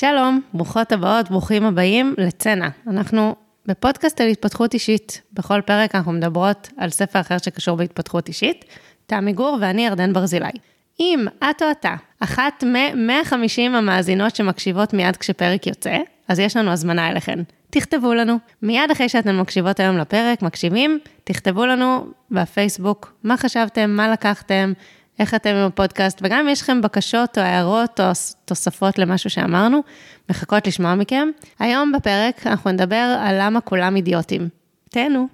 [0.00, 2.68] שלום, ברוכות הבאות, ברוכים הבאים לצנע.
[2.86, 5.22] אנחנו בפודקאסט על התפתחות אישית.
[5.32, 8.64] בכל פרק אנחנו מדברות על ספר אחר שקשור בהתפתחות אישית.
[9.06, 10.50] תמי גור ואני ירדן ברזילי.
[11.00, 15.96] אם את או אתה, אחת מ-150 המאזינות שמקשיבות מיד כשפרק יוצא,
[16.28, 17.38] אז יש לנו הזמנה אליכן.
[17.70, 18.38] תכתבו לנו.
[18.62, 24.72] מיד אחרי שאתן מקשיבות היום לפרק, מקשיבים, תכתבו לנו בפייסבוק מה חשבתם, מה לקחתם,
[25.18, 28.04] איך אתם עם הפודקאסט, וגם אם יש לכם בקשות או הערות או
[28.44, 29.80] תוספות למשהו שאמרנו,
[30.30, 31.28] מחכות לשמוע מכם.
[31.58, 34.48] היום בפרק אנחנו נדבר על למה כולם אידיוטים.
[34.90, 35.28] תהנו.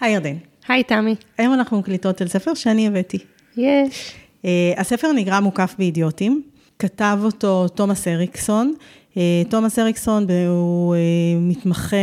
[0.00, 0.36] היי ירדן.
[0.68, 1.14] היי תמי.
[1.38, 3.18] היום אנחנו מקליטות על ספר שאני הבאתי.
[3.56, 4.14] יש.
[4.42, 6.42] Uh, הספר נקרא מוקף באידיוטים,
[6.78, 8.74] כתב אותו תומאס אריקסון.
[9.14, 9.16] Uh,
[9.48, 10.98] תומאס אריקסון הוא uh,
[11.40, 11.96] מתמחה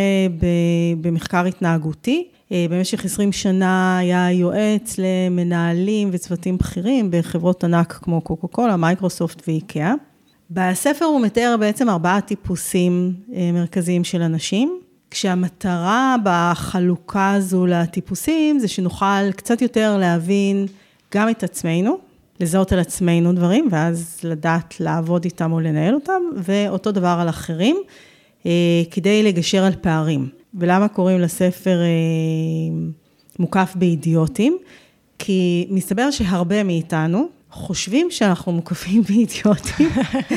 [1.01, 2.27] במחקר התנהגותי.
[2.49, 9.41] Uh, במשך 20 שנה היה יועץ למנהלים וצוותים בכירים בחברות ענק כמו קוקו קולה, מייקרוסופט
[9.47, 9.93] ואיקאה.
[10.51, 13.13] בספר הוא מתאר בעצם ארבעה טיפוסים
[13.53, 14.79] מרכזיים של אנשים.
[15.11, 20.67] כשהמטרה בחלוקה הזו לטיפוסים זה שנוכל קצת יותר להבין
[21.15, 21.97] גם את עצמנו,
[22.39, 27.77] לזהות על עצמנו דברים, ואז לדעת לעבוד איתם או לנהל אותם, ואותו דבר על אחרים,
[28.45, 28.51] אה,
[28.91, 30.29] כדי לגשר על פערים.
[30.53, 32.77] ולמה קוראים לספר אה,
[33.39, 34.57] מוקף באידיוטים?
[35.19, 39.89] כי מסתבר שהרבה מאיתנו חושבים שאנחנו מוקפים באידיוטים,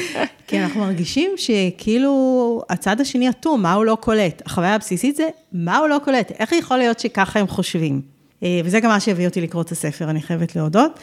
[0.47, 4.43] כי אנחנו מרגישים שכאילו הצד השני אטום, מה הוא לא קולט?
[4.47, 6.33] החוויה הבסיסית זה, מה הוא לא קולט?
[6.39, 8.03] איך יכול להיות שככה הם חושבים?
[8.43, 10.99] אה, וזה גם מה שהביא אותי לקרוא את הספר, אני חייבת להודות.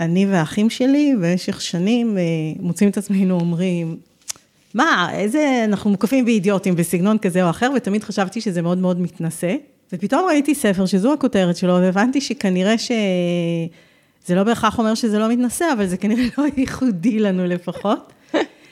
[0.00, 2.22] אני והאחים שלי במשך שנים אה,
[2.60, 3.96] מוצאים את עצמנו אומרים,
[4.74, 9.54] מה, איזה, אנחנו מוקפים באידיוטים בסגנון כזה או אחר, ותמיד חשבתי שזה מאוד מאוד מתנשא.
[9.92, 12.90] ופתאום ראיתי ספר שזו הכותרת שלו, והבנתי שכנראה ש...
[14.26, 18.12] זה לא בהכרח אומר שזה לא מתנשא, אבל זה כנראה לא ייחודי לנו לפחות.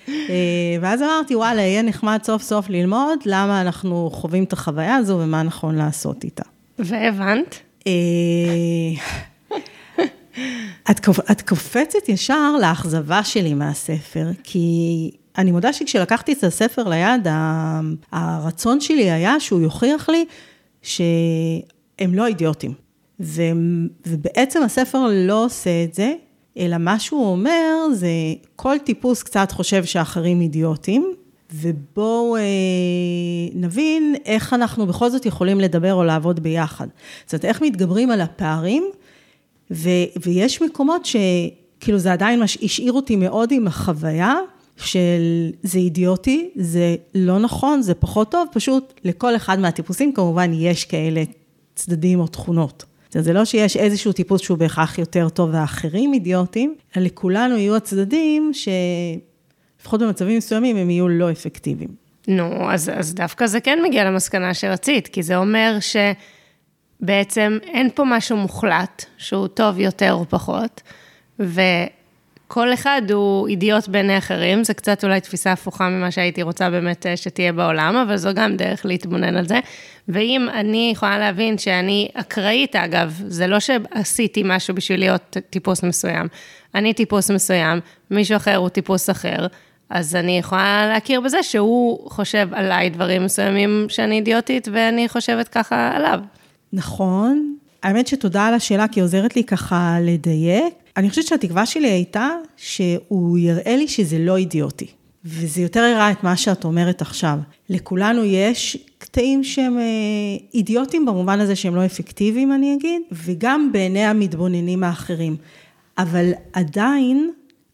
[0.08, 5.18] אה, ואז אמרתי, וואלה, יהיה נחמד סוף סוף ללמוד למה אנחנו חווים את החוויה הזו
[5.22, 6.42] ומה נכון לעשות איתה.
[6.78, 7.60] והבנת?
[10.90, 17.26] את, את קופצת ישר לאכזבה שלי מהספר, כי אני מודה שכשלקחתי את הספר ליד,
[18.12, 20.24] הרצון שלי היה שהוא יוכיח לי
[20.82, 22.72] שהם לא אידיוטים.
[23.20, 23.42] ו,
[24.06, 26.12] ובעצם הספר לא עושה את זה,
[26.58, 28.08] אלא מה שהוא אומר זה,
[28.56, 31.12] כל טיפוס קצת חושב שאחרים אידיוטים,
[31.52, 32.42] ובואו אה,
[33.54, 36.86] נבין איך אנחנו בכל זאת יכולים לדבר או לעבוד ביחד.
[37.24, 38.84] זאת אומרת, איך מתגברים על הפערים,
[39.70, 39.88] ו,
[40.24, 44.34] ויש מקומות שכאילו זה עדיין השאיר אותי מאוד עם החוויה
[44.76, 50.84] של זה אידיוטי, זה לא נכון, זה פחות טוב, פשוט לכל אחד מהטיפוסים כמובן יש
[50.84, 51.22] כאלה
[51.74, 52.84] צדדים או תכונות.
[53.10, 58.52] זה לא שיש איזשהו טיפוס שהוא בהכרח יותר טוב והאחרים אידיוטים, אלא לכולנו יהיו הצדדים
[58.52, 61.90] שלפחות במצבים מסוימים הם יהיו לא אפקטיביים.
[62.28, 65.78] נו, אז, אז דווקא זה כן מגיע למסקנה שרצית, כי זה אומר
[67.02, 70.82] שבעצם אין פה משהו מוחלט, שהוא טוב יותר או פחות,
[71.40, 71.60] ו...
[72.48, 77.06] כל אחד הוא אידיוט בעיני אחרים, זה קצת אולי תפיסה הפוכה ממה שהייתי רוצה באמת
[77.06, 79.60] אה, שתהיה בעולם, אבל זו גם דרך להתבונן על זה.
[80.08, 86.28] ואם אני יכולה להבין שאני אקראית, אגב, זה לא שעשיתי משהו בשביל להיות טיפוס מסוים.
[86.74, 87.80] אני טיפוס מסוים,
[88.10, 89.46] מישהו אחר הוא טיפוס אחר,
[89.90, 95.90] אז אני יכולה להכיר בזה שהוא חושב עליי דברים מסוימים שאני אידיוטית, ואני חושבת ככה
[95.94, 96.20] עליו.
[96.76, 97.56] נכון.
[97.82, 100.74] האמת שתודה על השאלה, כי עוזרת לי ככה לדייק.
[100.96, 104.86] אני חושבת שהתקווה שלי הייתה שהוא יראה לי שזה לא אידיוטי.
[105.24, 107.38] וזה יותר הראה את מה שאת אומרת עכשיו.
[107.70, 109.84] לכולנו יש קטעים שהם אה,
[110.54, 115.36] אידיוטים במובן הזה שהם לא אפקטיביים, אני אגיד, וגם בעיני המתבוננים האחרים.
[115.98, 117.30] אבל עדיין,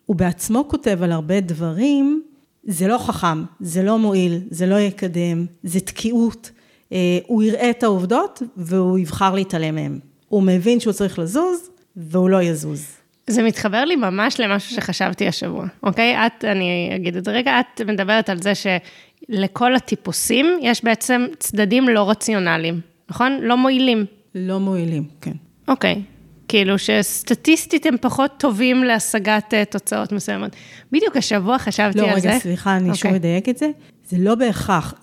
[0.06, 2.22] הוא בעצמו כותב על הרבה דברים,
[2.64, 6.50] זה לא חכם, זה לא מועיל, זה לא יקדם, זה תקיעות.
[6.92, 9.98] אה, הוא יראה את העובדות והוא יבחר להתעלם מהן.
[10.28, 12.86] הוא מבין שהוא צריך לזוז, והוא לא יזוז.
[13.26, 16.26] זה מתחבר לי ממש למשהו שחשבתי השבוע, אוקיי?
[16.26, 21.88] את, אני אגיד את זה רגע, את מדברת על זה שלכל הטיפוסים יש בעצם צדדים
[21.88, 22.80] לא רציונליים,
[23.10, 23.38] נכון?
[23.42, 24.04] לא מועילים.
[24.34, 25.32] לא מועילים, כן.
[25.68, 26.02] אוקיי.
[26.48, 30.50] כאילו שסטטיסטית הם פחות טובים להשגת אה, תוצאות מסוימות.
[30.92, 32.28] בדיוק השבוע חשבתי לא, על רגע, זה.
[32.28, 32.94] לא, רגע, סליחה, אני okay.
[32.94, 33.16] שוב אוקיי.
[33.16, 33.70] אדייק את זה.
[34.08, 34.94] זה לא בהכרח.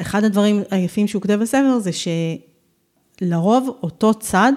[0.00, 1.90] אחד הדברים היפים שהוא כותב בספר זה
[3.20, 4.52] שלרוב אותו צד,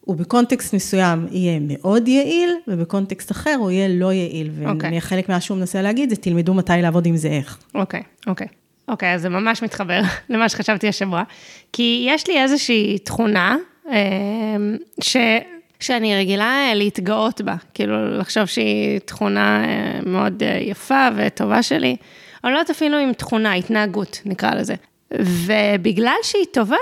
[0.00, 4.50] הוא בקונטקסט מסוים יהיה מאוד יעיל, ובקונטקסט אחר הוא יהיה לא יעיל.
[4.62, 4.68] Okay.
[4.68, 4.98] אוקיי.
[4.98, 7.58] וחלק מה שהוא מנסה להגיד זה, תלמדו מתי לעבוד עם זה איך.
[7.74, 8.46] אוקיי, okay, אוקיי.
[8.46, 8.50] Okay.
[8.88, 11.22] אוקיי, אז זה ממש מתחבר למה שחשבתי השבוע.
[11.72, 13.56] כי יש לי איזושהי תכונה,
[13.88, 15.16] אמ, ש...
[15.80, 21.96] שאני רגילה אה, להתגאות בה, כאילו לחשוב שהיא תכונה אה, מאוד אה, יפה וטובה שלי,
[22.44, 24.74] או לא יודעת אפילו עם תכונה, התנהגות, נקרא לזה.
[25.10, 26.76] ובגלל שהיא טובה,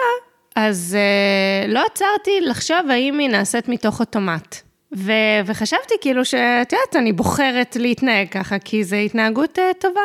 [0.56, 4.56] אז uh, לא עצרתי לחשוב האם היא נעשית מתוך אוטומט.
[4.96, 5.12] ו-
[5.46, 10.00] וחשבתי כאילו שאת יודעת, אני בוחרת להתנהג ככה, כי זו התנהגות uh, טובה.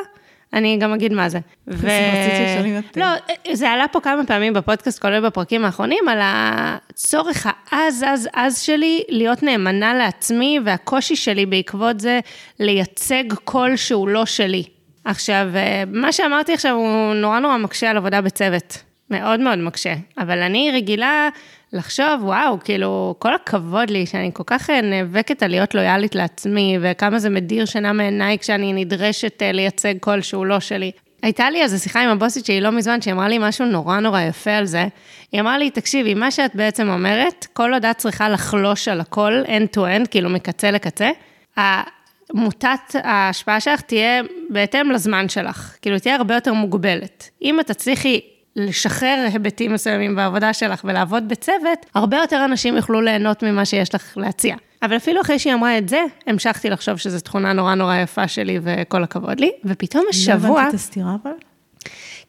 [0.53, 1.39] אני גם אגיד מה זה.
[1.67, 1.87] ו...
[1.87, 2.97] רציתי לשאול אם את...
[2.97, 3.05] לא,
[3.53, 9.03] זה עלה פה כמה פעמים בפודקאסט, כולל בפרקים האחרונים, על הצורך העז, עז, עז שלי
[9.09, 12.19] להיות נאמנה לעצמי, והקושי שלי בעקבות זה
[12.59, 14.63] לייצג קול שהוא לא שלי.
[15.05, 18.83] עכשיו, אה, מה שאמרתי עכשיו הוא נורא נורא מקשה על עבודה בצוות.
[19.09, 19.93] מאוד מאוד מקשה.
[20.17, 21.29] אבל אני רגילה
[21.73, 26.77] לחשוב, וואו, כאילו, כל הכבוד לי שאני כל כך אה, נאבקת על להיות לויאלית לעצמי,
[26.81, 30.91] וכמה זה מדיר שינה מעיניי כשאני נדרשת אה, לייצג קול שהוא לא שלי.
[31.23, 34.21] הייתה לי איזו שיחה עם הבוסית שלי לא מזמן, שהיא אמרה לי משהו נורא נורא
[34.21, 34.87] יפה על זה.
[35.31, 39.43] היא אמרה לי, תקשיבי, מה שאת בעצם אומרת, כל עוד את צריכה לחלוש על הכל,
[39.45, 41.09] end to end, כאילו מקצה לקצה,
[42.33, 47.29] מוטת ההשפעה שלך תהיה בהתאם לזמן שלך, כאילו תהיה הרבה יותר מוגבלת.
[47.41, 48.19] אם את תצליחי
[48.55, 54.17] לשחרר היבטים מסוימים בעבודה שלך ולעבוד בצוות, הרבה יותר אנשים יוכלו ליהנות ממה שיש לך
[54.17, 54.55] להציע.
[54.83, 58.59] אבל אפילו אחרי שהיא אמרה את זה, המשכתי לחשוב שזו תכונה נורא נורא יפה שלי
[58.63, 60.49] וכל הכבוד לי, ופתאום השבוע...
[60.49, 61.31] לא הבנתי את הסתירה אבל?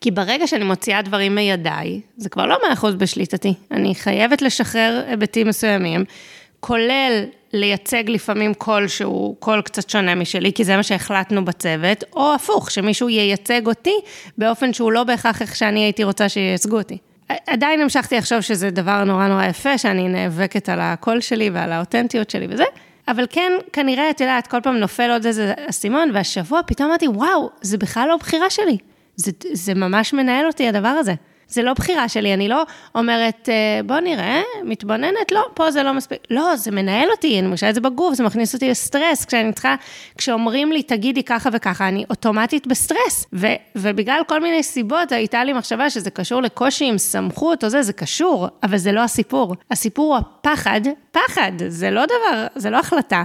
[0.01, 3.55] כי ברגע שאני מוציאה דברים מידיי, זה כבר לא מאה אחוז בשליטתי.
[3.71, 6.05] אני חייבת לשחרר היבטים מסוימים,
[6.61, 7.25] כולל
[7.55, 12.71] לייצג לפעמים קול שהוא קול קצת שונה משלי, כי זה מה שהחלטנו בצוות, או הפוך,
[12.71, 13.95] שמישהו ייצג אותי
[14.39, 16.99] באופן שהוא לא בהכרח איך שאני הייתי רוצה שייצגו אותי.
[17.47, 22.31] עדיין המשכתי לחשוב שזה דבר נורא נורא יפה, שאני נאבקת על הקול שלי ועל האותנטיות
[22.31, 22.65] שלי וזה,
[23.09, 27.51] אבל כן, כנראה, את יודעת, כל פעם נופל עוד איזה אסימון, והשבוע פתאום אמרתי, וואו,
[27.61, 28.79] זה בכלל לא בחירה שלי.
[29.17, 31.15] זה, זה ממש מנהל אותי, הדבר הזה.
[31.49, 32.63] זה לא בחירה שלי, אני לא
[32.95, 36.19] אומרת, אה, בוא נראה, מתבוננת, לא, פה זה לא מספיק.
[36.31, 39.75] לא, זה מנהל אותי, אני מרגישה את זה בגוף, זה מכניס אותי לסטרס, כשאני צריכה,
[40.19, 43.27] כשאומרים לי, תגידי ככה וככה, אני אוטומטית בסטרס.
[43.33, 43.47] ו,
[43.77, 47.93] ובגלל כל מיני סיבות, הייתה לי מחשבה שזה קשור לקושי עם סמכות או זה, זה
[47.93, 49.55] קשור, אבל זה לא הסיפור.
[49.71, 50.81] הסיפור הוא הפחד,
[51.13, 53.23] פחד, זה לא דבר, זה לא החלטה.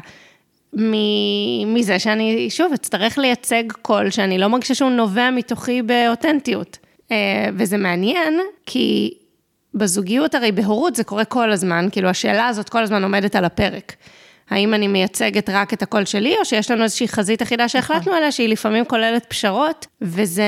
[0.73, 6.77] מזה שאני, שוב, אצטרך לייצג קול שאני לא מרגישה שהוא נובע מתוכי באותנטיות.
[7.11, 9.13] אה, וזה מעניין, כי
[9.73, 13.95] בזוגיות הרי בהורות זה קורה כל הזמן, כאילו השאלה הזאת כל הזמן עומדת על הפרק.
[14.49, 18.13] האם אני מייצגת רק את הקול שלי, או שיש לנו איזושהי חזית אחידה שהחלטנו נכון.
[18.13, 20.43] עליה, שהיא לפעמים כוללת פשרות, וזה,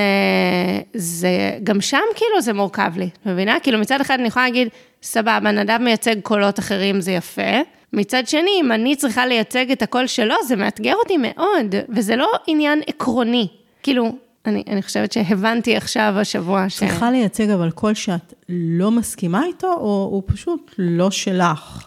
[0.94, 1.28] זה,
[1.62, 3.60] גם שם כאילו זה מורכב לי, מבינה?
[3.60, 4.68] כאילו מצד אחד אני יכולה להגיד,
[5.02, 7.60] סבבה, נדב מייצג קולות אחרים, זה יפה.
[7.92, 12.30] מצד שני, אם אני צריכה לייצג את הקול שלו, זה מאתגר אותי מאוד, וזה לא
[12.46, 13.48] עניין עקרוני.
[13.82, 14.12] כאילו,
[14.46, 16.78] אני, אני חושבת שהבנתי עכשיו, השבוע, ש...
[16.78, 21.86] צריכה לייצג אבל קול שאת לא מסכימה איתו, או הוא פשוט לא שלך?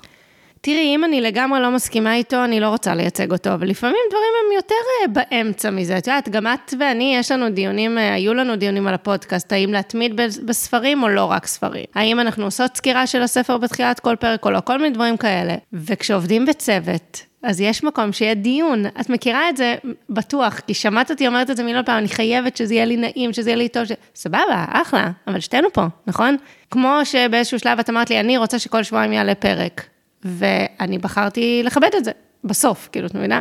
[0.65, 4.31] תראי, אם אני לגמרי לא מסכימה איתו, אני לא רוצה לייצג אותו, אבל לפעמים דברים
[4.45, 5.97] הם יותר אה, באמצע מזה.
[5.97, 9.73] את יודעת, גם את ואני, יש לנו דיונים, אה, היו לנו דיונים על הפודקאסט, האם
[9.73, 10.15] להתמיד
[10.45, 11.85] בספרים או לא רק ספרים.
[11.95, 15.55] האם אנחנו עושות סקירה של הספר בתחילת כל פרק או לא, כל מיני דברים כאלה.
[15.73, 18.85] וכשעובדים בצוות, אז יש מקום שיהיה דיון.
[18.85, 19.75] את מכירה את זה
[20.09, 23.33] בטוח, כי שמעת אותי אומרת את זה מיליון פעם, אני חייבת שזה יהיה לי נעים,
[23.33, 23.91] שזה יהיה לי טוב, ש...
[24.15, 26.37] סבבה, אחלה, אבל שתינו פה, נכון?
[26.71, 29.94] כמו שבאיזשהו שלב את אמרת לי, אני רוצה שכל שבועיים יעלה פרק,
[30.25, 32.11] ואני בחרתי לכבד את זה,
[32.43, 33.39] בסוף, כאילו, את מבינה?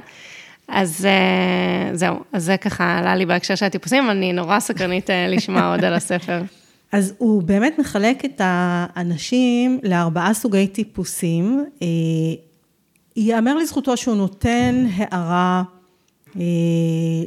[0.69, 5.13] אז uh, זהו, אז זה ככה עלה לי בהקשר של הטיפוסים, אני נורא סקרנית uh,
[5.29, 6.43] לשמוע עוד על הספר.
[6.95, 11.65] אז הוא באמת מחלק את האנשים לארבעה סוגי טיפוסים.
[11.83, 11.87] אה,
[13.17, 15.63] ייאמר לזכותו שהוא נותן הערה אה,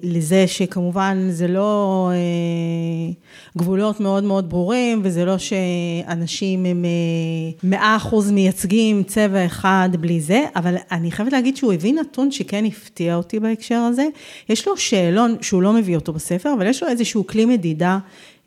[0.04, 3.14] לזה שכמובן זה לא אה,
[3.58, 6.90] גבולות מאוד מאוד ברורים, וזה לא שאנשים הם אה,
[7.64, 12.66] מאה אחוז מייצגים צבע אחד בלי זה, אבל אני חייבת להגיד שהוא הביא נתון שכן
[12.66, 14.08] הפתיע אותי בהקשר הזה.
[14.50, 18.00] יש לו שאלון שהוא לא מביא אותו בספר, אבל יש לו איזשהו כלי מדידה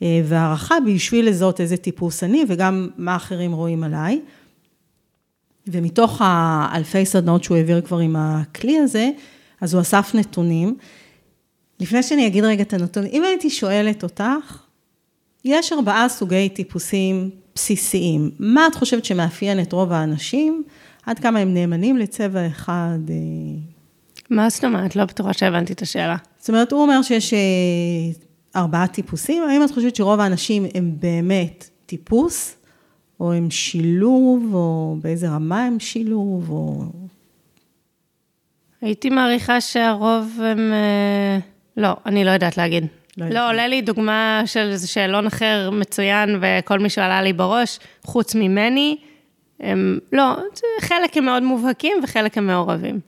[0.03, 4.21] אה, והערכה בשביל לזהות איזה טיפוס אני, וגם מה אחרים רואים עליי.
[5.67, 9.11] ומתוך האלפי סדנאות שהוא העביר כבר עם הכלי הזה,
[9.61, 10.77] אז הוא אסף נתונים.
[11.81, 14.63] לפני שאני אגיד רגע את הנתונים, אם הייתי שואלת אותך,
[15.45, 18.31] יש ארבעה סוגי טיפוסים בסיסיים.
[18.39, 20.63] מה את חושבת שמאפיין את רוב האנשים?
[21.07, 22.99] עד כמה הם נאמנים לצבע אחד?
[23.09, 23.15] אה?
[24.31, 24.97] מה זאת אומרת?
[24.97, 26.17] לא בטוחה שהבנתי את השאלה.
[26.39, 27.39] זאת אומרת, הוא אומר שיש אה,
[28.57, 29.43] ארבעה טיפוסים.
[29.43, 32.57] האם את חושבת שרוב האנשים הם באמת טיפוס
[33.21, 36.85] או הם שילוב, או באיזה רמה הם שילוב, או...
[38.83, 40.73] הייתי מעריכה שהרוב הם...
[40.73, 41.39] אה,
[41.77, 42.87] לא, אני לא יודעת להגיד.
[43.19, 47.79] לא, לא עולה לי דוגמה של איזה שאלון אחר מצוין, וכל מי שעלה לי בראש,
[48.05, 48.97] חוץ ממני,
[49.61, 50.37] הם לא,
[50.81, 53.01] חלק הם מאוד מובהקים וחלק הם מעורבים.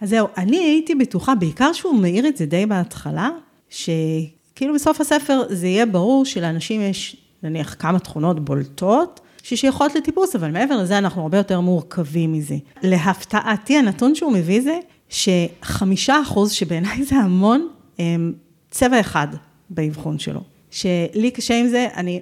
[0.00, 3.30] אז זהו, אני הייתי בטוחה, בעיקר שהוא מעיר את זה די בהתחלה,
[3.70, 10.50] שכאילו בסוף הספר זה יהיה ברור שלאנשים יש נניח כמה תכונות בולטות, ששייכות לטיפוס, אבל
[10.50, 12.56] מעבר לזה אנחנו הרבה יותר מורכבים מזה.
[12.82, 14.78] להפתעתי, הנתון שהוא מביא זה
[15.10, 18.32] שחמישה אחוז, שבעיניי זה המון, הם
[18.70, 19.28] צבע אחד
[19.70, 20.40] באבחון שלו.
[20.70, 22.20] שלי קשה עם זה, אני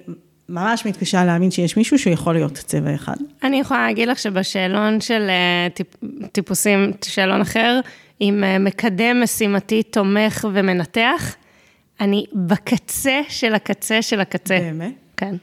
[0.49, 3.15] ממש מתקשה להאמין שיש מישהו שיכול להיות צבע אחד.
[3.43, 5.87] אני יכולה להגיד לך שבשאלון של אה, טיפ,
[6.31, 7.79] טיפוסים, שאלון אחר,
[8.19, 11.35] עם אה, מקדם משימתי תומך ומנתח,
[12.01, 14.59] אני בקצה של הקצה של הקצה.
[14.59, 14.93] באמת?
[15.17, 15.35] כן.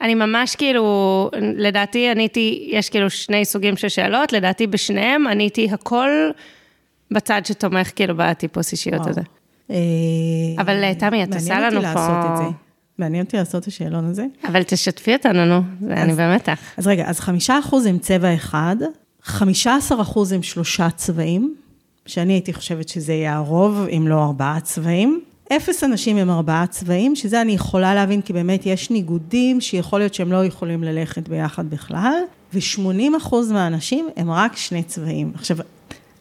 [0.00, 6.08] אני ממש כאילו, לדעתי עניתי, יש כאילו שני סוגים של שאלות, לדעתי בשניהם עניתי הכל
[7.12, 9.20] בצד שתומך כאילו בטיפוס אישיות הזה.
[9.70, 9.76] אה,
[10.58, 12.50] אבל אה, תמי, את עושה לנו פה...
[12.98, 14.26] מעניין אותי לעשות את השאלון הזה.
[14.48, 16.58] אבל תשתפי אותנו, נו, אני במתח.
[16.76, 18.76] אז רגע, אז חמישה אחוז הם צבע אחד,
[19.22, 21.54] חמישה עשר אחוז הם שלושה צבעים,
[22.06, 25.20] שאני הייתי חושבת שזה יהיה הרוב, אם לא ארבעה צבעים.
[25.56, 30.14] אפס אנשים הם ארבעה צבעים, שזה אני יכולה להבין, כי באמת יש ניגודים שיכול להיות
[30.14, 32.14] שהם לא יכולים ללכת ביחד בכלל,
[32.54, 35.32] ו-80 אחוז מהאנשים הם רק שני צבעים.
[35.34, 35.56] עכשיו,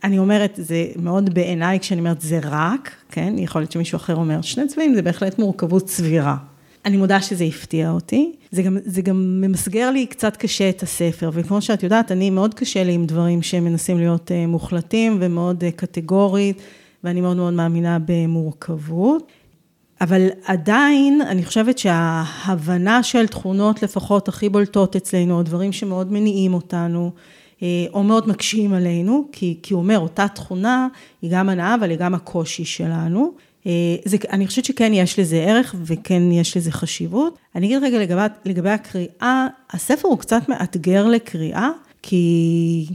[0.03, 3.33] אני אומרת, זה מאוד בעיניי, כשאני אומרת זה רק, כן?
[3.37, 6.37] יכול להיות שמישהו אחר אומר, שני צבעים זה בהחלט מורכבות סבירה.
[6.85, 8.31] אני מודה שזה הפתיע אותי.
[8.51, 12.53] זה גם, זה גם ממסגר לי קצת קשה את הספר, וכמו שאת יודעת, אני מאוד
[12.53, 16.61] קשה לי עם דברים שמנסים להיות uh, מוחלטים ומאוד uh, קטגורית,
[17.03, 19.31] ואני מאוד מאוד מאמינה במורכבות.
[20.01, 26.53] אבל עדיין, אני חושבת שההבנה של תכונות לפחות הכי בולטות אצלנו, או דברים שמאוד מניעים
[26.53, 27.40] אותנו, אה,
[27.93, 30.87] או מאוד מקשים עלינו, כי, כי הוא אומר, אותה תכונה
[31.21, 33.31] היא גם הנאה, אבל היא גם הקושי שלנו.
[33.67, 33.71] אה,
[34.05, 37.37] זה, אני חושבת שכן יש לזה ערך וכן יש לזה חשיבות.
[37.55, 41.69] אני אגיד רגע לגבי, לגבי הקריאה, הספר הוא קצת מאתגר לקריאה,
[42.01, 42.85] כי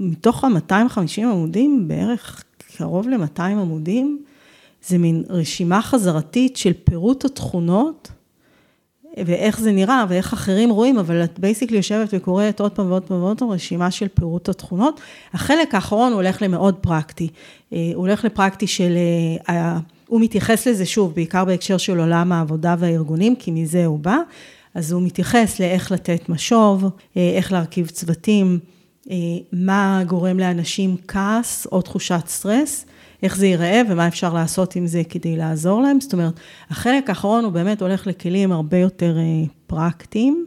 [0.00, 2.44] מתוך ה-250 עמודים, בערך
[2.76, 4.22] קרוב ל-200 עמודים,
[4.86, 8.08] זה מין רשימה חזרתית של פירוט התכונות,
[9.26, 13.22] ואיך זה נראה, ואיך אחרים רואים, אבל את basically יושבת וקוראת עוד פעם ועוד פעם
[13.22, 15.00] ועוד פעם רשימה של פירוט התכונות.
[15.32, 17.28] החלק האחרון הולך למאוד פרקטי.
[17.72, 18.96] אה, הוא הולך לפרקטי של,
[19.48, 24.16] אה, הוא מתייחס לזה שוב, בעיקר בהקשר של עולם העבודה והארגונים, כי מזה הוא בא.
[24.74, 26.84] אז הוא מתייחס לאיך לתת משוב,
[27.16, 28.58] אה, איך להרכיב צוותים,
[29.52, 32.84] מה גורם לאנשים כעס או תחושת סטרס.
[33.22, 36.00] איך זה ייראה ומה אפשר לעשות עם זה כדי לעזור להם.
[36.00, 39.22] זאת אומרת, החלק האחרון הוא באמת הולך לכלים הרבה יותר אה,
[39.66, 40.46] פרקטיים,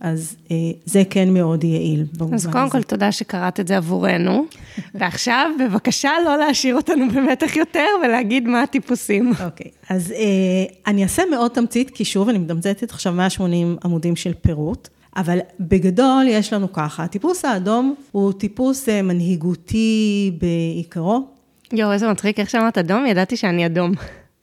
[0.00, 2.04] אז אה, זה כן מאוד יעיל.
[2.32, 4.44] אז קודם כל, תודה שקראת את זה עבורנו,
[4.94, 9.32] ועכשיו, בבקשה לא להשאיר אותנו במתח יותר ולהגיד מה הטיפוסים.
[9.44, 14.16] אוקיי, okay, אז אה, אני אעשה מאוד תמצית, כי שוב, אני מתמצתת עכשיו 180 עמודים
[14.16, 14.88] של פירוט.
[15.16, 21.26] אבל בגדול יש לנו ככה, הטיפוס האדום הוא טיפוס מנהיגותי בעיקרו,
[21.72, 23.92] יואו, איזה מצחיק, איך שאמרת אדום, ידעתי שאני אדום.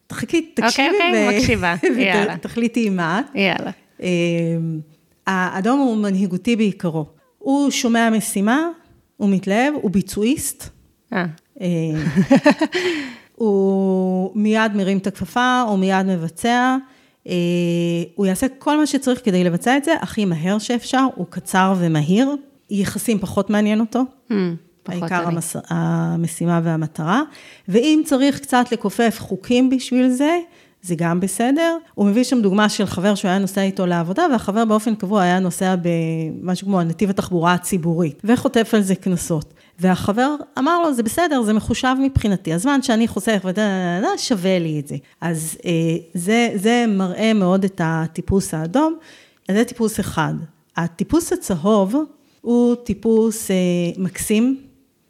[0.07, 0.87] תחכי, תקשיבי.
[0.87, 2.37] אוקיי, אוקיי, מקשיבה, יאללה.
[2.37, 3.35] תחליטי עם מה את.
[3.35, 3.71] יאללה.
[4.01, 4.79] אמ,
[5.27, 7.05] האדום הוא מנהיגותי בעיקרו.
[7.39, 8.67] הוא שומע משימה,
[9.17, 10.69] הוא מתלהב, הוא ביצועיסט.
[11.13, 11.25] אה.
[11.61, 11.67] אמ,
[13.35, 16.77] הוא מיד מרים את הכפפה, הוא מיד מבצע.
[17.27, 17.33] אה,
[18.15, 22.35] הוא יעשה כל מה שצריך כדי לבצע את זה הכי מהר שאפשר, הוא קצר ומהיר.
[22.69, 24.01] יחסים פחות מעניין אותו.
[24.87, 25.55] העיקר המס...
[25.69, 27.21] המשימה והמטרה.
[27.67, 30.39] ואם צריך קצת לכופף חוקים בשביל זה,
[30.81, 31.77] זה גם בסדר.
[31.93, 35.39] הוא מביא שם דוגמה של חבר שהוא היה נוסע איתו לעבודה, והחבר באופן קבוע היה
[35.39, 39.53] נוסע במשהו כמו נתיב התחבורה הציבורית, וחוטף על זה קנסות.
[39.79, 43.63] והחבר אמר לו, זה בסדר, זה מחושב מבחינתי, הזמן שאני חוסך ודה,
[44.17, 44.95] שווה לי את זה.
[45.21, 45.71] אז אה,
[46.13, 48.95] זה, זה מראה מאוד את הטיפוס האדום,
[49.49, 50.33] אז זה טיפוס אחד.
[50.77, 51.95] הטיפוס הצהוב
[52.41, 53.55] הוא טיפוס אה,
[53.97, 54.61] מקסים,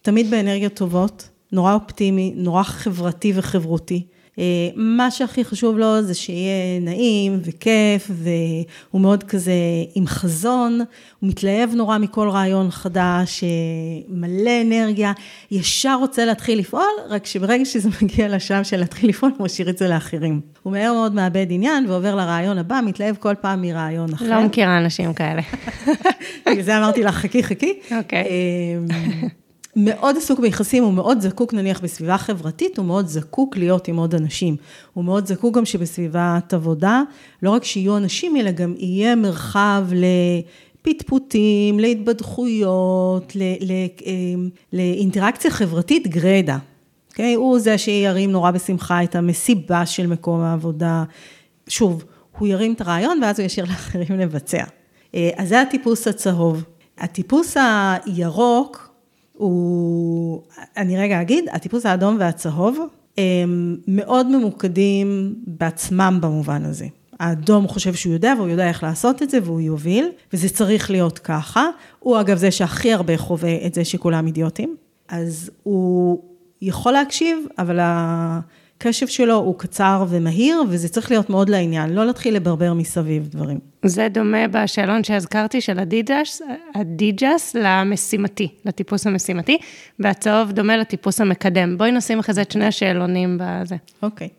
[0.03, 4.05] תמיד באנרגיות טובות, נורא אופטימי, נורא חברתי וחברותי.
[4.39, 4.43] אה,
[4.75, 9.53] מה שהכי חשוב לו זה שיהיה נעים וכיף, והוא מאוד כזה
[9.95, 10.79] עם חזון,
[11.19, 13.49] הוא מתלהב נורא מכל רעיון חדש, אה,
[14.09, 15.11] מלא אנרגיה,
[15.51, 19.77] ישר רוצה להתחיל לפעול, רק שברגע שזה מגיע לשלב של להתחיל לפעול, הוא משאיר את
[19.77, 20.41] זה לאחרים.
[20.63, 24.29] הוא מהר מאוד מאבד עניין ועובר לרעיון הבא, מתלהב כל פעם מרעיון אחר.
[24.29, 25.41] לא מכירה אנשים כאלה.
[26.45, 27.73] בגלל זה אמרתי לך, חכי, חכי.
[27.97, 28.23] אוקיי.
[28.23, 29.27] אמ,
[29.75, 34.15] מאוד עסוק ביחסים, הוא מאוד זקוק נניח בסביבה חברתית, הוא מאוד זקוק להיות עם עוד
[34.15, 34.55] אנשים.
[34.93, 37.01] הוא מאוד זקוק גם שבסביבת עבודה,
[37.43, 43.33] לא רק שיהיו אנשים, אלא גם יהיה מרחב לפטפוטים, להתבדחויות,
[44.05, 46.55] אמ, לאינטראקציה חברתית גרידא.
[46.55, 46.73] Okay?
[47.13, 47.33] אוקיי?
[47.33, 51.03] הוא זה שירים נורא בשמחה את המסיבה של מקום העבודה.
[51.67, 52.03] שוב,
[52.37, 54.63] הוא ירים את הרעיון ואז הוא ישאיר לאחרים לבצע.
[55.15, 56.63] אה, אז זה הטיפוס הצהוב.
[56.97, 58.92] הטיפוס הירוק
[59.33, 60.41] הוא,
[60.77, 62.79] אני רגע אגיד, הטיפוס האדום והצהוב
[63.17, 66.87] הם מאוד ממוקדים בעצמם במובן הזה.
[67.19, 71.19] האדום חושב שהוא יודע והוא יודע איך לעשות את זה והוא יוביל, וזה צריך להיות
[71.19, 71.67] ככה.
[71.99, 74.75] הוא אגב זה שהכי הרבה חווה את זה שכולם אידיוטים.
[75.09, 76.23] אז הוא
[76.61, 77.79] יכול להקשיב, אבל
[78.83, 83.59] הקשב שלו הוא קצר ומהיר, וזה צריך להיות מאוד לעניין, לא להתחיל לברבר מסביב דברים.
[83.85, 86.41] זה דומה בשאלון שהזכרתי של הדיג'ס,
[86.75, 89.57] הדיג'ס למשימתי, לטיפוס המשימתי,
[89.99, 91.77] והצהוב דומה לטיפוס המקדם.
[91.77, 93.75] בואי נשים אחרי זה את שני השאלונים בזה.
[94.03, 94.29] אוקיי.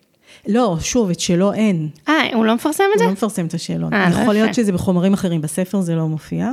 [0.48, 1.88] לא, שוב, את שלו אין.
[2.08, 3.04] אה, הוא לא מפרסם את זה?
[3.04, 3.94] הוא לא מפרסם את השאלון.
[3.94, 4.54] אה, לא יכול להיות יפה.
[4.54, 6.50] שזה בחומרים אחרים, בספר זה לא מופיע.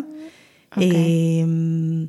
[0.71, 0.91] אוקיי.
[1.43, 2.05] אמ,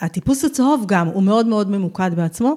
[0.00, 2.56] הטיפוס הצהוב גם, הוא מאוד מאוד ממוקד בעצמו,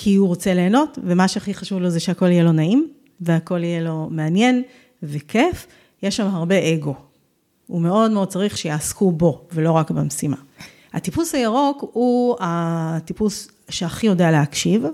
[0.00, 2.88] כי הוא רוצה ליהנות, ומה שהכי חשוב לו זה שהכל יהיה לו נעים,
[3.20, 4.62] והכל יהיה לו מעניין
[5.02, 5.66] וכיף.
[6.02, 6.94] יש שם הרבה אגו.
[7.66, 10.36] הוא מאוד מאוד צריך שיעסקו בו, ולא רק במשימה.
[10.92, 14.84] הטיפוס הירוק הוא הטיפוס שהכי יודע להקשיב.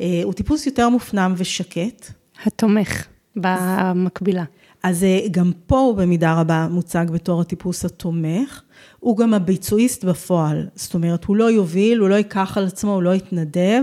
[0.00, 2.10] אה, הוא טיפוס יותר מופנם ושקט.
[2.44, 3.06] התומך
[3.36, 4.44] במקבילה.
[4.82, 8.62] אז אה, גם פה הוא במידה רבה מוצג בתור הטיפוס התומך.
[9.00, 10.66] הוא גם הביצועיסט בפועל.
[10.74, 13.82] זאת אומרת, הוא לא יוביל, הוא לא ייקח על עצמו, הוא לא יתנדב,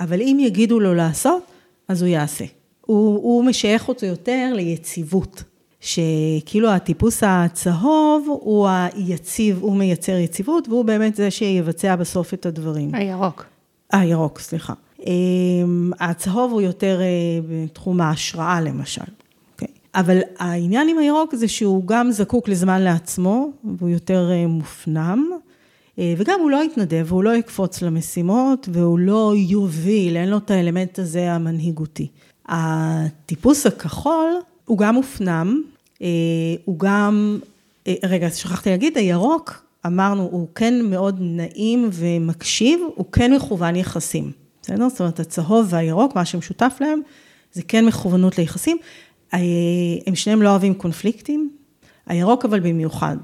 [0.00, 1.42] אבל אם יגידו לו לעשות,
[1.88, 2.44] אז הוא יעשה.
[2.86, 5.42] הוא, הוא משייך אותו יותר ליציבות.
[5.80, 12.94] שכאילו הטיפוס הצהוב הוא היציב, הוא מייצר יציבות, והוא באמת זה שיבצע בסוף את הדברים.
[12.94, 13.44] הירוק.
[13.94, 14.72] אה, ירוק, סליחה.
[15.06, 17.06] אמ, הצהוב הוא יותר אה,
[17.48, 19.00] בתחום ההשראה למשל.
[19.52, 19.68] אוקיי.
[19.94, 25.30] אבל העניין עם הירוק זה שהוא גם זקוק לזמן לעצמו, והוא יותר אה, מופנם,
[26.16, 30.98] וגם הוא לא יתנדב, והוא לא יקפוץ למשימות, והוא לא יוביל, אין לו את האלמנט
[30.98, 32.08] הזה המנהיגותי.
[32.48, 34.30] הטיפוס הכחול
[34.64, 35.62] הוא גם מופנם,
[36.02, 36.08] אה,
[36.64, 37.38] הוא גם,
[37.86, 44.32] אה, רגע, שכחתי להגיד, הירוק, אמרנו, הוא כן מאוד נעים ומקשיב, הוא כן מכוון יחסים.
[44.62, 44.88] בסדר?
[44.88, 47.00] זאת אומרת, הצהוב והירוק, מה שמשותף להם,
[47.52, 48.76] זה כן מכוונות ליחסים.
[49.34, 49.38] אה,
[50.06, 51.50] הם שניהם לא אוהבים קונפליקטים,
[52.06, 53.16] הירוק אבל במיוחד.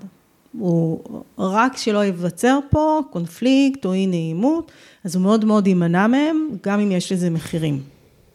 [0.59, 1.01] הוא
[1.39, 4.73] רק שלא ייווצר פה קונפליקט או אי נעימות,
[5.05, 7.83] אז הוא מאוד מאוד יימנע מהם, גם אם יש לזה מחירים.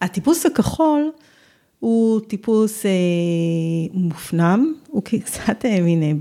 [0.02, 1.12] הטיפוס הכחול
[1.80, 2.92] הוא טיפוס אה,
[3.94, 6.12] מופנם, הוא קצת אה, מין אה,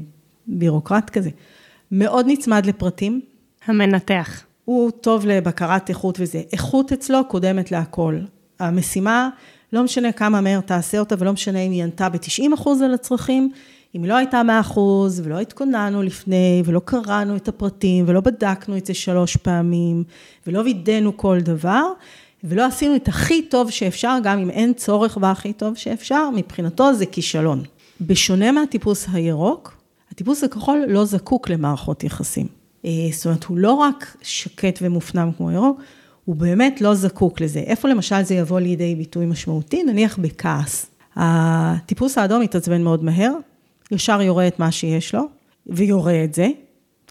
[0.46, 1.30] בירוקרט כזה,
[1.92, 3.20] מאוד נצמד לפרטים,
[3.66, 4.44] המנתח.
[4.64, 6.42] הוא טוב לבקרת איכות וזה.
[6.52, 8.18] איכות אצלו קודמת להכל.
[8.60, 9.28] המשימה,
[9.72, 13.52] לא משנה כמה מהר תעשה אותה, ולא משנה אם היא ענתה ב-90% על הצרכים,
[13.94, 14.78] אם היא לא הייתה 100%
[15.22, 20.04] ולא התכוננו לפני, ולא קראנו את הפרטים, ולא בדקנו את זה שלוש פעמים,
[20.46, 21.92] ולא וידאנו כל דבר,
[22.44, 27.06] ולא עשינו את הכי טוב שאפשר, גם אם אין צורך בהכי טוב שאפשר, מבחינתו זה
[27.06, 27.62] כישלון.
[28.00, 29.76] בשונה מהטיפוס הירוק,
[30.12, 32.46] הטיפוס הכחול לא זקוק למערכות יחסים.
[32.84, 35.80] אה, זאת אומרת, הוא לא רק שקט ומופנם כמו ירוק,
[36.24, 37.58] הוא באמת לא זקוק לזה.
[37.58, 39.82] איפה למשל זה יבוא לידי ביטוי משמעותי?
[39.82, 40.86] נניח בכעס.
[41.16, 43.32] הטיפוס האדום מתעצבן מאוד מהר,
[43.90, 45.22] ישר יורה את מה שיש לו,
[45.66, 46.48] ויורה את זה,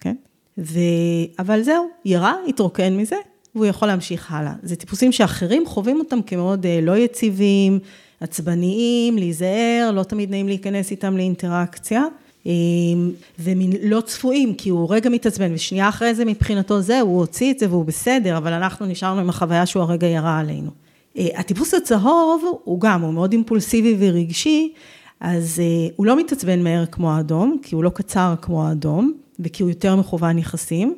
[0.02, 0.16] כן?
[0.58, 0.80] ו...
[1.40, 3.16] אבל זהו, ירה, התרוקן מזה,
[3.56, 4.54] והוא יכול להמשיך הלאה.
[4.64, 7.80] זה טיפוסים שאחרים חווים אותם כמאוד אה, לא יציבים,
[8.22, 12.04] עצבניים, להיזהר, לא תמיד נעים להיכנס איתם לאינטראקציה.
[13.40, 17.60] ומין לא צפויים, כי הוא רגע מתעצבן, ושנייה אחרי זה מבחינתו זה, הוא הוציא את
[17.60, 20.72] זה והוא בסדר, אבל אנחנו נשארנו עם החוויה שהוא הרגע ירה עלינו.
[21.18, 24.74] אה, הטיפוס הצהוב הוא גם, הוא מאוד אימפולסיבי ורגשי,
[25.20, 29.64] אז אה, הוא לא מתעצבן מהר כמו האדום, כי הוא לא קצר כמו האדום, וכי
[29.64, 30.96] הוא יותר מכוון יחסים,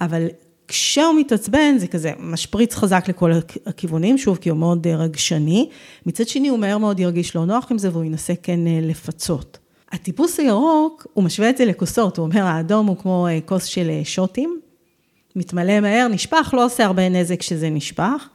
[0.00, 0.26] אבל
[0.68, 3.32] כשהוא מתעצבן זה כזה משפריץ חזק לכל
[3.66, 5.68] הכיוונים, שוב, כי הוא מאוד אה, רגשני.
[6.06, 9.58] מצד שני, הוא מהר מאוד ירגיש לא נוח עם זה, והוא ינסה כן לפצות.
[9.92, 14.60] הטיפוס הירוק, הוא משווה את זה לכוסות, הוא אומר, האדום הוא כמו כוס של שוטים,
[15.36, 18.28] מתמלא מהר, נשפך, לא עושה הרבה נזק כשזה נשפך,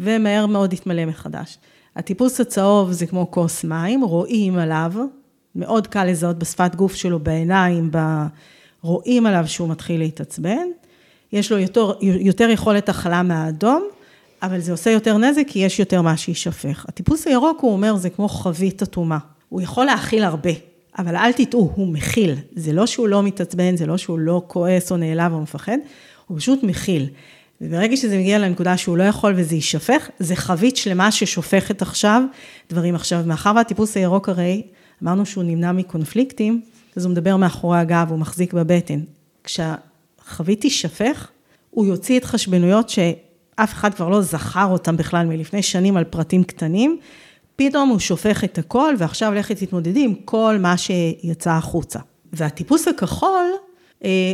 [0.00, 1.58] ומהר מאוד יתמלא מחדש.
[1.96, 4.92] הטיפוס הצהוב זה כמו כוס מים, רואים עליו,
[5.54, 7.98] מאוד קל לזהות בשפת גוף שלו, בעיניים, ב...
[8.82, 10.66] רואים עליו שהוא מתחיל להתעצבן.
[11.32, 13.88] יש לו יותר, יותר יכולת הכלה מהאדום,
[14.42, 16.86] אבל זה עושה יותר נזק כי יש יותר מה שיישפך.
[16.88, 19.18] הטיפוס הירוק, הוא אומר, זה כמו חבית אטומה.
[19.48, 20.50] הוא יכול להכיל הרבה,
[20.98, 22.34] אבל אל תטעו, הוא מכיל.
[22.56, 25.78] זה לא שהוא לא מתעצבן, זה לא שהוא לא כועס או נעלב או מפחד,
[26.26, 27.08] הוא פשוט מכיל.
[27.60, 32.22] וברגע שזה מגיע לנקודה שהוא לא יכול וזה יישפך, זה חבית שלמה ששופכת עכשיו
[32.70, 32.94] דברים.
[32.94, 34.62] עכשיו, מאחר והטיפוס הירוק הרי,
[35.02, 36.60] אמרנו שהוא נמנע מקונפליקטים,
[36.96, 39.00] אז הוא מדבר מאחורי הגב, הוא מחזיק בבטן.
[39.44, 41.28] כשהחבית תישפך,
[41.70, 46.98] הוא יוציא התחשבנויות שאף אחד כבר לא זכר אותם בכלל מלפני שנים על פרטים קטנים,
[47.56, 51.98] פתאום הוא שופך את הכל, ועכשיו לכי תתמודדי עם כל מה שיצא החוצה.
[52.32, 53.44] והטיפוס הכחול,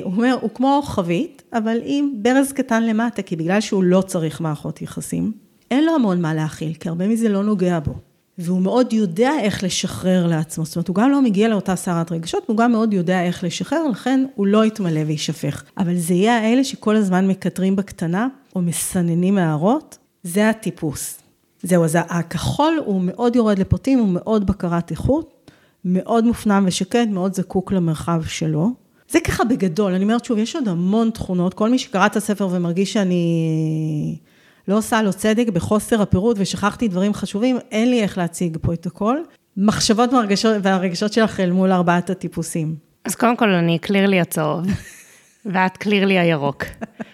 [0.05, 4.41] הוא אומר, הוא כמו חבית, אבל עם ברז קטן למטה, כי בגלל שהוא לא צריך
[4.41, 5.33] מערכות יחסים,
[5.71, 7.93] אין לו המון מה להכיל, כי הרבה מזה לא נוגע בו.
[8.39, 12.43] והוא מאוד יודע איך לשחרר לעצמו, זאת אומרת, הוא גם לא מגיע לאותה סערת רגשות,
[12.47, 15.65] הוא גם מאוד יודע איך לשחרר, לכן הוא לא יתמלא ויישפך.
[15.79, 21.19] אבל זה יהיה האלה שכל הזמן מקטרים בקטנה, או מסננים הערות, זה הטיפוס.
[21.63, 25.51] זהו, אז הכחול הוא מאוד יורד לפרטים, הוא מאוד בקרת איכות,
[25.85, 28.71] מאוד מופנם ושקט, מאוד זקוק למרחב שלו.
[29.11, 32.49] זה ככה בגדול, אני אומרת שוב, יש עוד המון תכונות, כל מי שקרא את הספר
[32.51, 34.17] ומרגיש שאני
[34.69, 38.87] לא עושה לו צדק בחוסר הפירוט ושכחתי דברים חשובים, אין לי איך להציג פה את
[38.87, 39.17] הכל.
[39.57, 40.11] מחשבות
[40.63, 42.75] והרגשות שלך אל מול ארבעת הטיפוסים.
[43.05, 44.67] אז קודם כל, אני קליר לי הצהוב,
[45.47, 46.65] ואת קליר לי הירוק.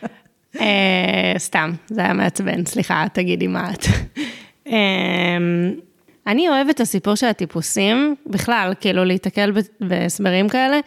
[0.61, 3.85] אה, סתם, זה היה מעצבן, סליחה, תגידי מה את.
[4.67, 5.37] אה,
[6.27, 10.81] אני אוהבת את הסיפור של הטיפוסים, בכלל, כאילו להיתקל בהסברים כאלה.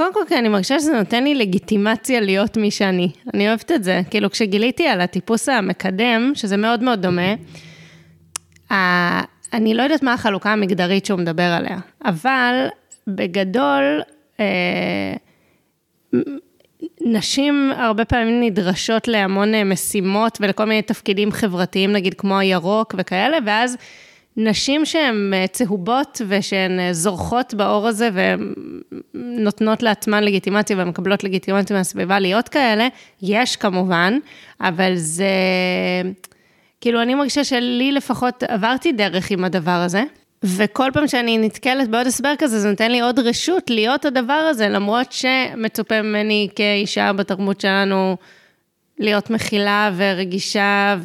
[0.00, 3.10] קודם כל, כי אני מרגישה שזה נותן לי לגיטימציה להיות מי שאני.
[3.34, 4.00] אני אוהבת את זה.
[4.10, 7.34] כאילו, כשגיליתי על הטיפוס המקדם, שזה מאוד מאוד דומה,
[9.52, 12.66] אני לא יודעת מה החלוקה המגדרית שהוא מדבר עליה, אבל
[13.06, 14.00] בגדול,
[14.40, 15.14] אה,
[17.00, 23.38] נשים הרבה פעמים נדרשות להמון אה, משימות ולכל מיני תפקידים חברתיים, נגיד כמו הירוק וכאלה,
[23.46, 23.76] ואז
[24.36, 28.10] נשים שהן אה, צהובות ושהן אה, זורחות באור הזה
[29.14, 32.88] ונותנות לעצמן לגיטימציה ומקבלות לגיטימציה מהסביבה להיות כאלה,
[33.22, 34.18] יש כמובן,
[34.60, 35.24] אבל זה...
[36.80, 40.02] כאילו, אני מרגישה שלי לפחות עברתי דרך עם הדבר הזה.
[40.44, 44.68] וכל פעם שאני נתקלת בעוד הסבר כזה, זה נותן לי עוד רשות להיות הדבר הזה,
[44.68, 48.16] למרות שמצופה ממני כאישה בתרבות שלנו
[49.00, 50.96] להיות מכילה ורגישה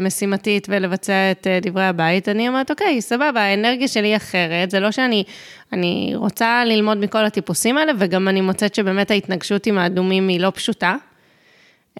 [0.00, 4.90] ומשימתית ולבצע את אה, דברי הבית, אני אומרת, אוקיי, סבבה, האנרגיה שלי אחרת, זה לא
[4.90, 5.24] שאני
[5.72, 10.52] אני רוצה ללמוד מכל הטיפוסים האלה, וגם אני מוצאת שבאמת ההתנגשות עם האדומים היא לא
[10.54, 10.96] פשוטה.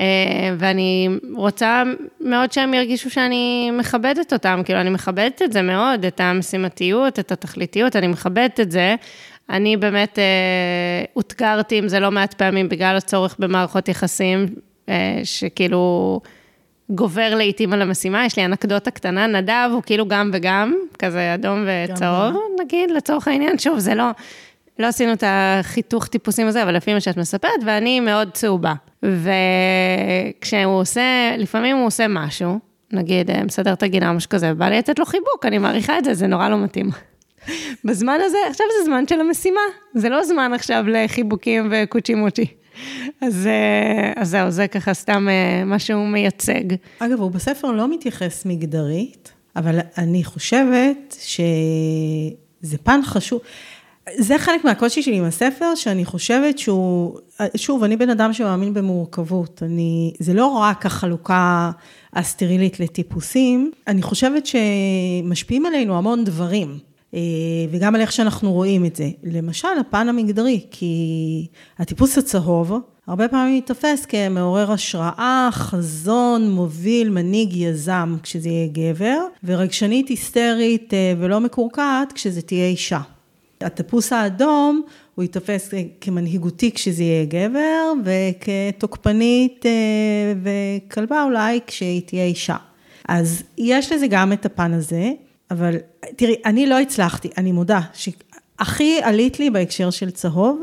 [0.00, 1.82] אה, ואני רוצה
[2.20, 7.32] מאוד שהם ירגישו שאני מכבדת אותם, כאילו, אני מכבדת את זה מאוד, את המשימתיות, את
[7.32, 8.94] התכליתיות, אני מכבדת את זה.
[9.50, 14.46] אני באמת אה, אותגרתי עם זה לא מעט פעמים בגלל הצורך במערכות יחסים,
[15.24, 16.20] שכאילו
[16.90, 18.24] גובר לעיתים על המשימה.
[18.24, 23.58] יש לי אנקדוטה קטנה, נדב הוא כאילו גם וגם, כזה אדום וצהוב, נגיד, לצורך העניין.
[23.58, 24.10] שוב, זה לא,
[24.78, 28.74] לא עשינו את החיתוך טיפוסים הזה, אבל לפי מה שאת מספרת, ואני מאוד צהובה.
[29.02, 32.58] וכשהוא עושה, לפעמים הוא עושה משהו,
[32.92, 36.04] נגיד, אה, מסדר את הגינה, משהו כזה, בא לי לתת לו חיבוק, אני מעריכה את
[36.04, 36.90] זה, זה נורא לא מתאים.
[37.84, 39.60] בזמן הזה, עכשיו זה זמן של המשימה,
[39.94, 42.46] זה לא זמן עכשיו לחיבוקים וקוצ'י מוצ'י.
[43.20, 46.74] אז, אה, אז זהו, זה ככה סתם אה, מה שהוא מייצג.
[46.98, 53.40] אגב, הוא בספר לא מתייחס מגדרית, אבל אני חושבת שזה פן חשוב.
[54.16, 57.18] זה חלק מהקושי שלי עם הספר, שאני חושבת שהוא,
[57.56, 59.62] שוב, אני בן אדם שמאמין במורכבות.
[59.62, 61.70] אני, זה לא רק החלוקה
[62.12, 66.78] הסטרילית לטיפוסים, אני חושבת שמשפיעים עלינו המון דברים.
[67.14, 67.20] אה,
[67.70, 69.10] וגם על איך שאנחנו רואים את זה.
[69.22, 71.46] למשל, הפן המגדרי, כי
[71.78, 72.72] הטיפוס הצהוב,
[73.06, 81.14] הרבה פעמים ייתפס כמעורר השראה, חזון, מוביל, מנהיג, יזם, כשזה יהיה גבר, ורגשנית, היסטרית אה,
[81.18, 83.00] ולא מקורקעת, כשזה תהיה אישה.
[83.60, 84.82] הטיפוס האדום,
[85.14, 89.70] הוא ייתפס כמנהיגותי כשזה יהיה גבר, וכתוקפנית אה,
[90.42, 92.56] וכלבה אולי כשהיא תהיה אישה.
[93.08, 95.12] אז יש לזה גם את הפן הזה.
[95.50, 95.76] אבל
[96.16, 100.62] תראי, אני לא הצלחתי, אני מודה, שהכי עלית לי בהקשר של צהוב,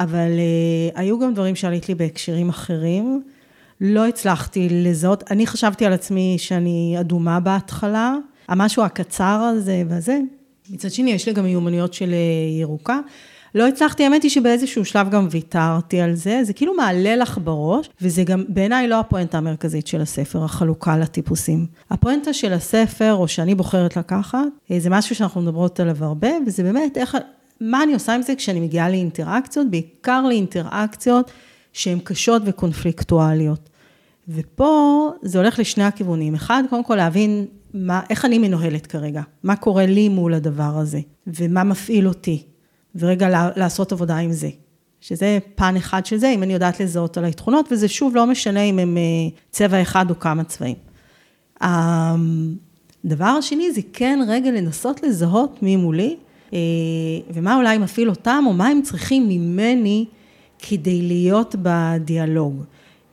[0.00, 3.22] אבל uh, היו גם דברים שעלית לי בהקשרים אחרים.
[3.80, 8.14] לא הצלחתי לזהות, אני חשבתי על עצמי שאני אדומה בהתחלה,
[8.48, 10.18] המשהו הקצר הזה והזה.
[10.70, 13.00] מצד שני, יש לי גם מיומנויות של אה, ירוקה.
[13.56, 17.90] לא הצלחתי, האמת היא שבאיזשהו שלב גם ויתרתי על זה, זה כאילו מעלה לך בראש,
[18.00, 21.66] וזה גם בעיניי לא הפואנטה המרכזית של הספר, החלוקה לטיפוסים.
[21.90, 24.38] הפואנטה של הספר, או שאני בוחרת לקחת,
[24.70, 27.16] אה, זה משהו שאנחנו מדברות עליו הרבה, וזה באמת איך,
[27.60, 31.30] מה אני עושה עם זה כשאני מגיעה לאינטראקציות, בעיקר לאינטראקציות
[31.72, 33.68] שהן קשות וקונפליקטואליות.
[34.28, 36.34] ופה זה הולך לשני הכיוונים.
[36.34, 41.00] אחד, קודם כל להבין מה, איך אני מנוהלת כרגע, מה קורה לי מול הדבר הזה,
[41.26, 42.42] ומה מפעיל אותי.
[42.98, 44.48] ורגע לעשות עבודה עם זה.
[45.00, 48.60] שזה פן אחד של זה, אם אני יודעת לזהות על התכונות, וזה שוב לא משנה
[48.62, 49.02] אם הם אה,
[49.50, 50.76] צבע אחד או כמה צבעים.
[51.60, 56.16] הדבר השני זה כן רגע לנסות לזהות מי מולי,
[56.52, 56.58] אה,
[57.30, 60.04] ומה אולי מפעיל אותם, או מה הם צריכים ממני
[60.58, 62.62] כדי להיות בדיאלוג.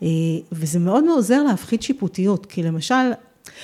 [0.03, 0.07] אה,
[0.51, 3.11] וזה מאוד מאוד עוזר להפחית שיפוטיות, כי למשל,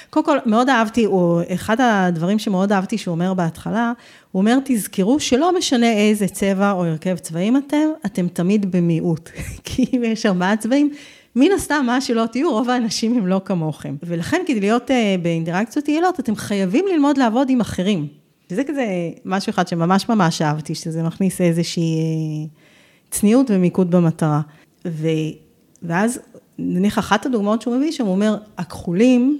[0.09, 3.93] קודם כל, מאוד אהבתי, הוא, אחד הדברים שמאוד אהבתי שהוא אומר בהתחלה,
[4.31, 9.29] הוא אומר, תזכרו שלא משנה איזה צבע או הרכב צבעים אתם, אתם תמיד במיעוט.
[9.63, 10.91] כי אם יש ארבעה צבעים,
[11.35, 13.95] מן הסתם, מה שלא תהיו, רוב האנשים הם לא כמוכם.
[14.03, 18.07] ולכן, כדי להיות uh, באינטראקציות יעילות, אתם חייבים ללמוד לעבוד עם אחרים.
[18.51, 18.85] וזה כזה
[19.25, 21.97] משהו אחד שממש ממש אהבתי, שזה מכניס איזושהי
[22.45, 24.41] אה, צניעות ומיקוד במטרה.
[24.87, 25.07] ו,
[25.83, 26.19] ואז,
[26.57, 29.39] נניח אחת הדוגמאות שהוא מביא שם, הוא אומר, הכחולים,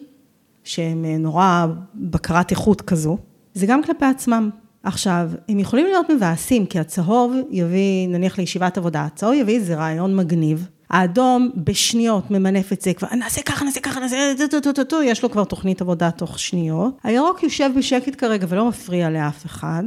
[0.63, 3.17] שהם נורא בקרת איכות כזו,
[3.53, 4.49] זה גם כלפי עצמם.
[4.83, 10.15] עכשיו, הם יכולים להיות מבאסים, כי הצהוב יביא, נניח לישיבת עבודה, הצהוב יביא איזה רעיון
[10.15, 15.31] מגניב, האדום בשניות ממנף את זה, כבר נעשה ככה, נעשה ככה, נעשה, טו-טו-טו-טו, יש לו
[15.31, 16.97] כבר תוכנית עבודה תוך שניות.
[17.03, 19.83] הירוק יושב בשקט כרגע ולא מפריע לאף אחד.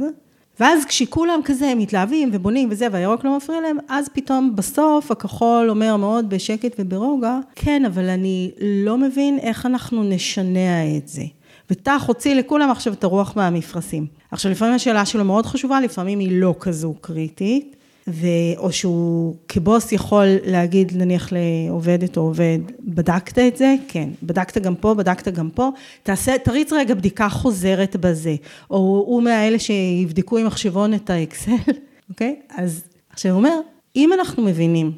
[0.59, 5.97] ואז כשכולם כזה מתלהבים ובונים וזה, והירוק לא מפריע להם, אז פתאום בסוף הכחול אומר
[5.97, 11.23] מאוד בשקט וברוגע, כן, אבל אני לא מבין איך אנחנו נשנע את זה.
[11.69, 14.05] ותח הוציא לכולם עכשיו את הרוח מהמפרשים.
[14.33, 17.75] עכשיו, לפעמים השאלה שלו מאוד חשובה, לפעמים היא לא כזו קריטית.
[18.07, 18.27] ו...
[18.57, 23.75] או שהוא כבוס יכול להגיד נניח לעובדת או עובד, בדקת את זה?
[23.87, 24.09] כן.
[24.23, 25.69] בדקת גם פה, בדקת גם פה,
[26.03, 28.35] תעשה, תריץ רגע בדיקה חוזרת בזה.
[28.69, 31.51] או הוא מהאלה שיבדקו עם מחשבון את האקסל,
[32.09, 32.35] אוקיי?
[32.49, 33.59] אז עכשיו הוא אומר,
[33.95, 34.91] אם אנחנו מבינים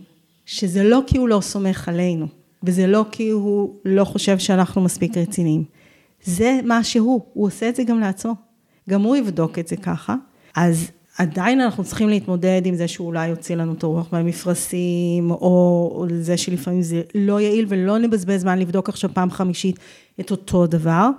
[0.46, 2.28] שזה לא כי הוא לא סומך עלינו,
[2.64, 5.64] וזה לא כי הוא לא חושב שאנחנו מספיק רציניים,
[6.24, 8.45] זה מה שהוא, הוא עושה את זה גם לעצמו.
[8.90, 10.16] גם הוא יבדוק את זה ככה.
[10.56, 16.38] אז עדיין אנחנו צריכים להתמודד עם זה שאולי יוציא לנו את הרוח מהמפרשים, או זה
[16.38, 19.80] שלפעמים זה לא יעיל ולא נבזבז זמן לבדוק עכשיו פעם חמישית
[20.20, 21.10] את אותו דבר,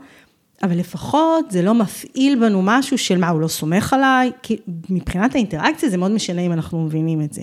[0.63, 4.57] אבל לפחות זה לא מפעיל בנו משהו של מה, הוא לא סומך עליי, כי
[4.91, 7.43] מבחינת האינטראקציה זה מאוד משנה אם אנחנו מבינים את זה.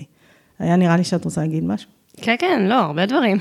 [0.58, 1.90] היה נראה לי שאת רוצה להגיד משהו.
[2.16, 3.38] כן, כן, לא, הרבה דברים.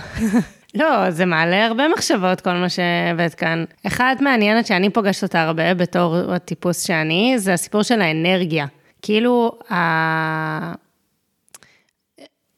[0.75, 3.63] לא, זה מעלה הרבה מחשבות, כל מה שהבאת כאן.
[3.87, 8.65] אחת מעניינת שאני פוגשת אותה הרבה בתור הטיפוס שאני, זה הסיפור של האנרגיה.
[9.01, 10.73] כאילו, ה...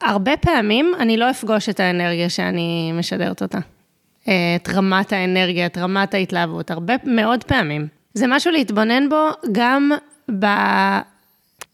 [0.00, 3.58] הרבה פעמים אני לא אפגוש את האנרגיה שאני משדרת אותה.
[4.22, 7.86] את רמת האנרגיה, את רמת ההתלהבות, הרבה מאוד פעמים.
[8.14, 9.92] זה משהו להתבונן בו גם
[10.38, 10.46] ב...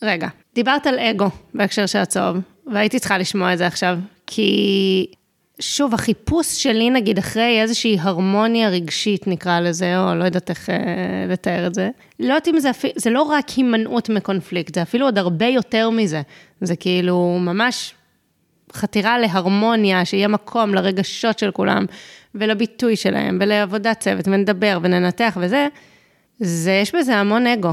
[0.03, 2.37] רגע, דיברת על אגו בהקשר של הצהוב,
[2.73, 5.07] והייתי צריכה לשמוע את זה עכשיו, כי
[5.63, 10.77] שוב, החיפוש שלי, נגיד, אחרי איזושהי הרמוניה רגשית, נקרא לזה, או לא יודעת איך אה,
[11.29, 15.07] לתאר את זה, לא יודעת אם זה אפילו, זה לא רק הימנעות מקונפליקט, זה אפילו
[15.07, 16.23] עוד הרבה יותר מזה.
[16.61, 17.95] זה כאילו ממש
[18.73, 21.87] חתירה להרמוניה, שיהיה מקום לרגשות של כולם,
[22.35, 25.69] ולביטוי שלהם, ולעבודת צוות, ונדבר וננתח וזה,
[26.41, 27.73] זה, יש בזה המון אגו.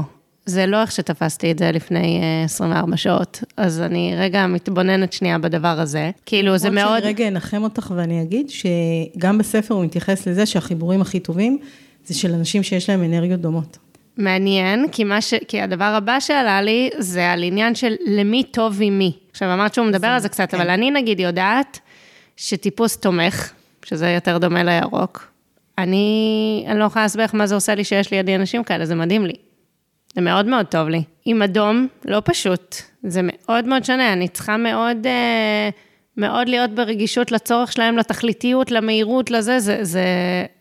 [0.50, 5.38] זה לא איך שתפסתי את זה לפני 24 אה, שעות, אז אני רגע מתבוננת שנייה
[5.38, 6.10] בדבר הזה.
[6.26, 6.98] כאילו, זה מאוד...
[6.98, 11.58] שאני רגע אנחם אותך ואני אגיד שגם בספר הוא מתייחס לזה שהחיבורים הכי טובים
[12.04, 13.78] זה של אנשים שיש להם אנרגיות דומות.
[14.16, 15.34] מעניין, כי, ש...
[15.48, 19.12] כי הדבר הבא שעלה לי זה על עניין של למי טוב עם מי.
[19.30, 20.60] עכשיו, אמרת שהוא מדבר על זה קצת, כן.
[20.60, 21.80] אבל אני נגיד יודעת
[22.36, 23.52] שטיפוס תומך,
[23.84, 25.30] שזה יותר דומה לירוק,
[25.78, 29.26] אני, אני לא יכולה להסביר מה זה עושה לי שיש לידי אנשים כאלה, זה מדהים
[29.26, 29.34] לי.
[30.14, 31.02] זה מאוד מאוד טוב לי.
[31.24, 32.76] עם אדום, לא פשוט.
[33.02, 35.68] זה מאוד מאוד שונה, אני צריכה מאוד, אה,
[36.16, 40.04] מאוד להיות ברגישות לצורך שלהם, לתכליתיות, למהירות, לזה, זה, זה,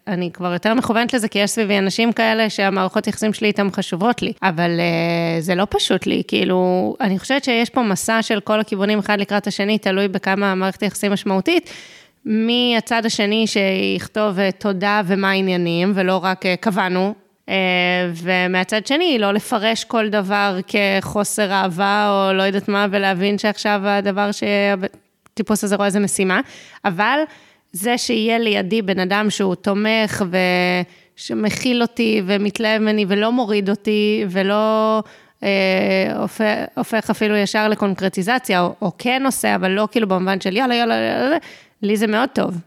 [0.08, 4.22] אני כבר יותר מכוונת לזה, כי יש סביבי אנשים כאלה שהמערכות יחסים שלי איתם חשובות
[4.22, 8.60] לי, אבל אה, זה לא פשוט לי, כאילו, אני חושבת שיש פה מסע של כל
[8.60, 11.70] הכיוונים אחד לקראת השני, תלוי בכמה המערכת יחסים משמעותית.
[12.26, 17.29] מהצד השני שיכתוב אה, תודה ומה העניינים, ולא רק קבענו, אה,
[18.16, 24.30] ומהצד שני, לא לפרש כל דבר כחוסר אהבה או לא יודעת מה, ולהבין שעכשיו הדבר
[24.32, 26.42] שהטיפוס הזה רואה זה משימה,
[26.86, 27.20] אבל
[27.72, 30.26] זה שיהיה לידי בן אדם שהוא תומך
[31.16, 35.04] ושמכיל אותי ומתלהב ממני ולא מוריד אותי ולא...
[35.44, 40.58] אה, הופך, הופך אפילו ישר לקונקרטיזציה, או, או כן עושה, אבל לא כאילו במובן של
[40.58, 41.38] יאללה, יאללה, יאללה,
[41.82, 42.58] לי זה מאוד טוב,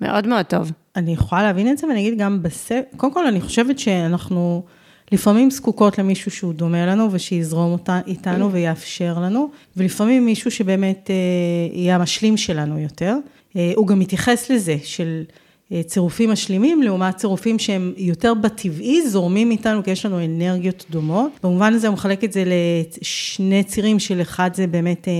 [0.00, 0.72] מאוד מאוד טוב.
[0.96, 4.62] אני יכולה להבין את זה, ואני אגיד גם בספר, קודם כל אני חושבת שאנחנו
[5.12, 11.14] לפעמים זקוקות למישהו שהוא דומה לנו ושיזרום אותה, איתנו ויאפשר לנו, ולפעמים מישהו שבאמת אה,
[11.78, 13.16] יהיה המשלים שלנו יותר.
[13.56, 15.22] אה, הוא גם מתייחס לזה, של
[15.86, 21.32] צירופים משלימים, לעומת צירופים שהם יותר בטבעי, זורמים איתנו, כי יש לנו אנרגיות דומות.
[21.42, 25.12] במובן הזה הוא מחלק את זה לשני צירים, של אחד זה באמת אה,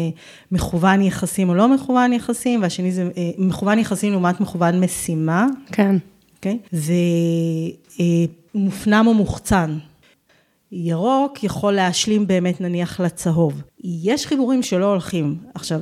[0.52, 5.46] מכוון יחסים או לא מכוון יחסים, והשני זה אה, מכוון יחסים לעומת מכוון משימה.
[5.72, 5.96] כן.
[6.36, 6.58] אוקיי?
[6.62, 6.68] Okay?
[6.72, 6.94] זה
[8.00, 8.04] אה,
[8.54, 9.78] מופנם או מוחצן.
[10.72, 13.62] ירוק יכול להשלים באמת נניח לצהוב.
[13.84, 15.36] יש חיבורים שלא הולכים.
[15.54, 15.80] עכשיו,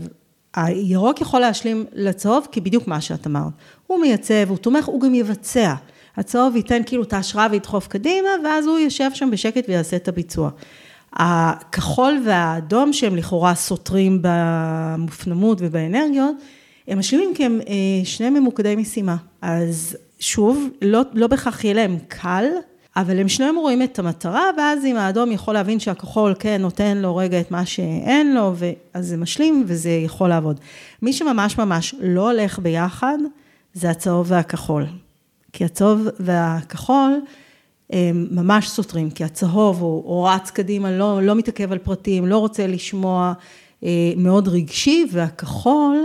[0.55, 3.53] הירוק יכול להשלים לצהוב, כי בדיוק מה שאת אמרת.
[3.89, 5.75] הוא מייצב, הוא תומך, הוא גם יבצע.
[6.17, 10.51] הצהוב ייתן כאילו את ההשראה וידחוף קדימה, ואז הוא יושב שם בשקט ויעשה את הביצוע.
[11.13, 16.37] הכחול והאדום, שהם לכאורה סותרים במופנמות ובאנרגיות,
[16.89, 19.17] הם משלימים כי הם אה, שני ממוקדי משימה.
[19.43, 22.45] אז שוב, לא, לא בהכרח יהיה להם קל,
[22.97, 27.17] אבל הם שניהם רואים את המטרה, ואז אם האדום יכול להבין שהכחול כן נותן לו
[27.17, 28.53] רגע את מה שאין לו,
[28.95, 30.61] אז זה משלים וזה יכול לעבוד.
[31.03, 33.19] מי שממש ממש לא הולך ביחד,
[33.75, 34.87] זה הצהוב והכחול.
[35.53, 37.21] כי הצהוב והכחול
[37.91, 42.39] הם ממש סותרים, כי הצהוב הוא, הוא רץ קדימה, לא, לא מתעכב על פרטים, לא
[42.39, 43.33] רוצה לשמוע,
[43.85, 46.05] אה, מאוד רגשי, והכחול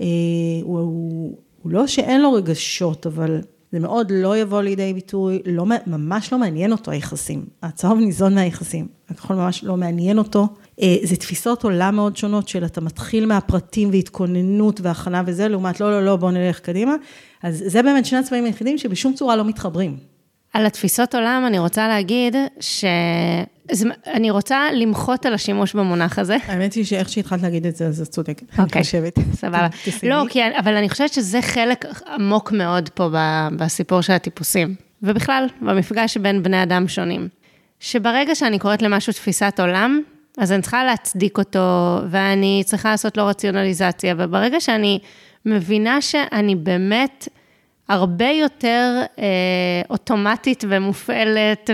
[0.00, 0.06] אה,
[0.62, 3.40] הוא, הוא, הוא לא שאין לו רגשות, אבל
[3.72, 7.46] זה מאוד לא יבוא לידי ביטוי, לא, ממש לא מעניין אותו היחסים.
[7.62, 10.48] הצהוב ניזון מהיחסים, הכחול ממש לא מעניין אותו.
[10.82, 15.90] אה, זה תפיסות עולם מאוד שונות של אתה מתחיל מהפרטים והתכוננות והכנה וזה, לעומת לא,
[15.90, 16.94] לא, לא, בוא נלך קדימה.
[17.42, 19.96] אז זה באמת שני הצבעים היחידים שבשום צורה לא מתחברים.
[20.52, 22.84] על התפיסות עולם אני רוצה להגיד ש...
[24.06, 26.36] אני רוצה למחות על השימוש במונח הזה.
[26.46, 28.58] האמת היא שאיך שהתחלת להגיד את זה, אז את צודקת.
[28.58, 28.82] אוקיי,
[29.32, 29.68] סבבה.
[30.02, 33.08] לא, כי, אבל אני חושבת שזה חלק עמוק מאוד פה
[33.56, 37.28] בסיפור של הטיפוסים, ובכלל, במפגש בין בני אדם שונים.
[37.80, 40.00] שברגע שאני קוראת למשהו תפיסת עולם,
[40.40, 44.98] אז אני צריכה להצדיק אותו, ואני צריכה לעשות לו רציונליזציה, וברגע שאני
[45.46, 47.28] מבינה שאני באמת...
[47.88, 49.24] הרבה יותר אה,
[49.90, 51.70] אוטומטית ומופעלת,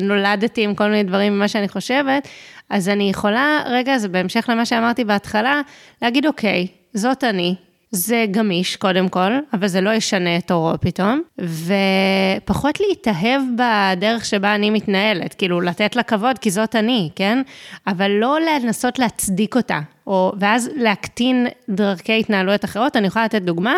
[0.00, 2.28] ונולדתי עם כל מיני דברים ממה שאני חושבת,
[2.70, 5.60] אז אני יכולה, רגע, זה בהמשך למה שאמרתי בהתחלה,
[6.02, 7.54] להגיד, אוקיי, זאת אני,
[7.94, 14.54] זה גמיש קודם כל, אבל זה לא ישנה את אורו פתאום, ופחות להתאהב בדרך שבה
[14.54, 17.42] אני מתנהלת, כאילו לתת לה כבוד כי זאת אני, כן?
[17.86, 22.96] אבל לא לנסות להצדיק אותה, או, ואז להקטין דרכי התנהלויות אחרות.
[22.96, 23.74] אני יכולה לתת דוגמה,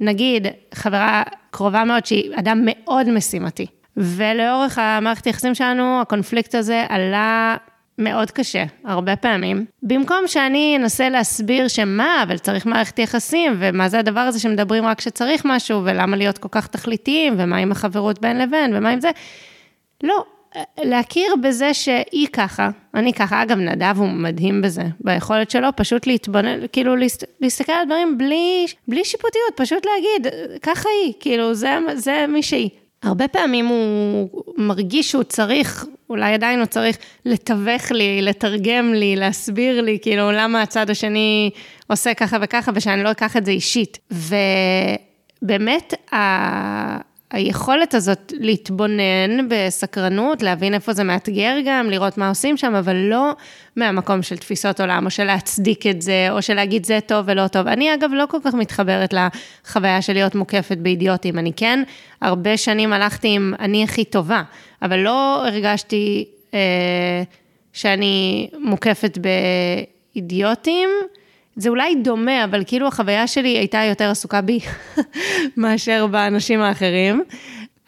[0.00, 7.56] נגיד חברה קרובה מאוד שהיא אדם מאוד משימתי, ולאורך המערכת היחסים שלנו, הקונפליקט הזה עלה
[7.98, 9.64] מאוד קשה, הרבה פעמים.
[9.82, 14.98] במקום שאני אנסה להסביר שמה, אבל צריך מערכת יחסים, ומה זה הדבר הזה שמדברים רק
[14.98, 19.10] כשצריך משהו, ולמה להיות כל כך תכליתיים, ומה עם החברות בין לבין, ומה עם זה,
[20.02, 20.24] לא,
[20.82, 23.42] להכיר בזה שהיא ככה, אני ככה.
[23.42, 26.94] אגב, נדב הוא מדהים בזה, ביכולת שלו פשוט להתבונן, כאילו
[27.40, 32.70] להסתכל על דברים בלי, בלי שיפוטיות, פשוט להגיד, ככה היא, כאילו, זה, זה מי שהיא.
[33.02, 39.80] הרבה פעמים הוא מרגיש שהוא צריך, אולי עדיין הוא צריך לתווך לי, לתרגם לי, להסביר
[39.80, 41.50] לי, כאילו, למה הצד השני
[41.86, 43.98] עושה ככה וככה, ושאני לא אקח את זה אישית.
[45.42, 45.94] ובאמת,
[47.30, 53.32] היכולת הזאת להתבונן בסקרנות, להבין איפה זה מאתגר גם, לראות מה עושים שם, אבל לא
[53.76, 57.48] מהמקום של תפיסות עולם, או של להצדיק את זה, או של להגיד זה טוב ולא
[57.48, 57.66] טוב.
[57.66, 61.38] אני אגב לא כל כך מתחברת לחוויה של להיות מוקפת באידיוטים.
[61.38, 61.82] אני כן,
[62.22, 64.42] הרבה שנים הלכתי עם אני הכי טובה,
[64.84, 67.22] אבל לא הרגשתי אה,
[67.72, 69.18] שאני מוקפת
[70.14, 70.88] באידיוטים.
[71.56, 74.58] זה אולי דומה, אבל כאילו החוויה שלי הייתה יותר עסוקה בי
[75.56, 77.22] מאשר באנשים האחרים.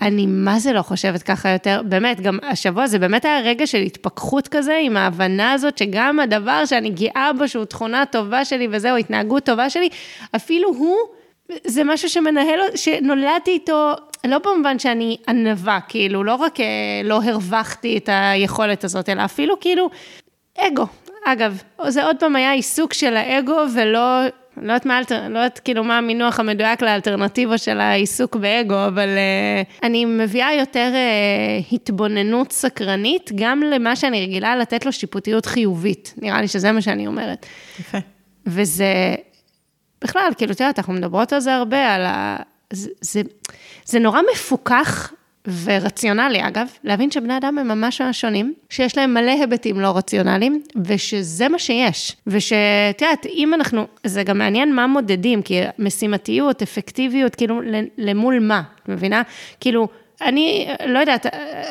[0.00, 3.78] אני מה זה לא חושבת ככה יותר, באמת, גם השבוע זה באמת היה רגע של
[3.78, 8.96] התפכחות כזה, עם ההבנה הזאת שגם הדבר שאני גאה בו, שהוא תכונה טובה שלי וזהו,
[8.96, 9.88] התנהגות טובה שלי,
[10.36, 10.96] אפילו הוא,
[11.64, 13.92] זה משהו שמנהל, שנולדתי איתו,
[14.26, 16.66] לא במובן שאני ענווה, כאילו, לא רק אה,
[17.04, 19.90] לא הרווחתי את היכולת הזאת, אלא אפילו כאילו
[20.58, 20.86] אגו,
[21.26, 24.24] אגב, זה עוד פעם היה עיסוק של האגו ולא,
[24.56, 29.86] לא יודעת מה, לא יודעת כאילו מה המינוח המדויק לאלטרנטיבה של העיסוק באגו, אבל uh,
[29.86, 36.14] אני מביאה יותר uh, התבוננות סקרנית, גם למה שאני רגילה לתת לו שיפוטיות חיובית.
[36.16, 37.46] נראה לי שזה מה שאני אומרת.
[37.80, 37.98] יפה.
[38.46, 39.14] וזה,
[40.02, 42.36] בכלל, כאילו, את יודעת, אנחנו מדברות על זה הרבה, על ה...
[42.72, 43.22] זה, זה,
[43.84, 45.12] זה נורא מפוקח
[45.64, 51.48] ורציונלי אגב, להבין שבני אדם הם ממש שונים, שיש להם מלא היבטים לא רציונליים, ושזה
[51.48, 52.16] מה שיש.
[52.26, 57.60] ושאת יודעת, אם אנחנו, זה גם מעניין מה מודדים, כי משימתיות, אפקטיביות, כאילו,
[57.98, 59.22] למול מה, את מבינה?
[59.60, 59.88] כאילו,
[60.22, 61.26] אני לא יודעת,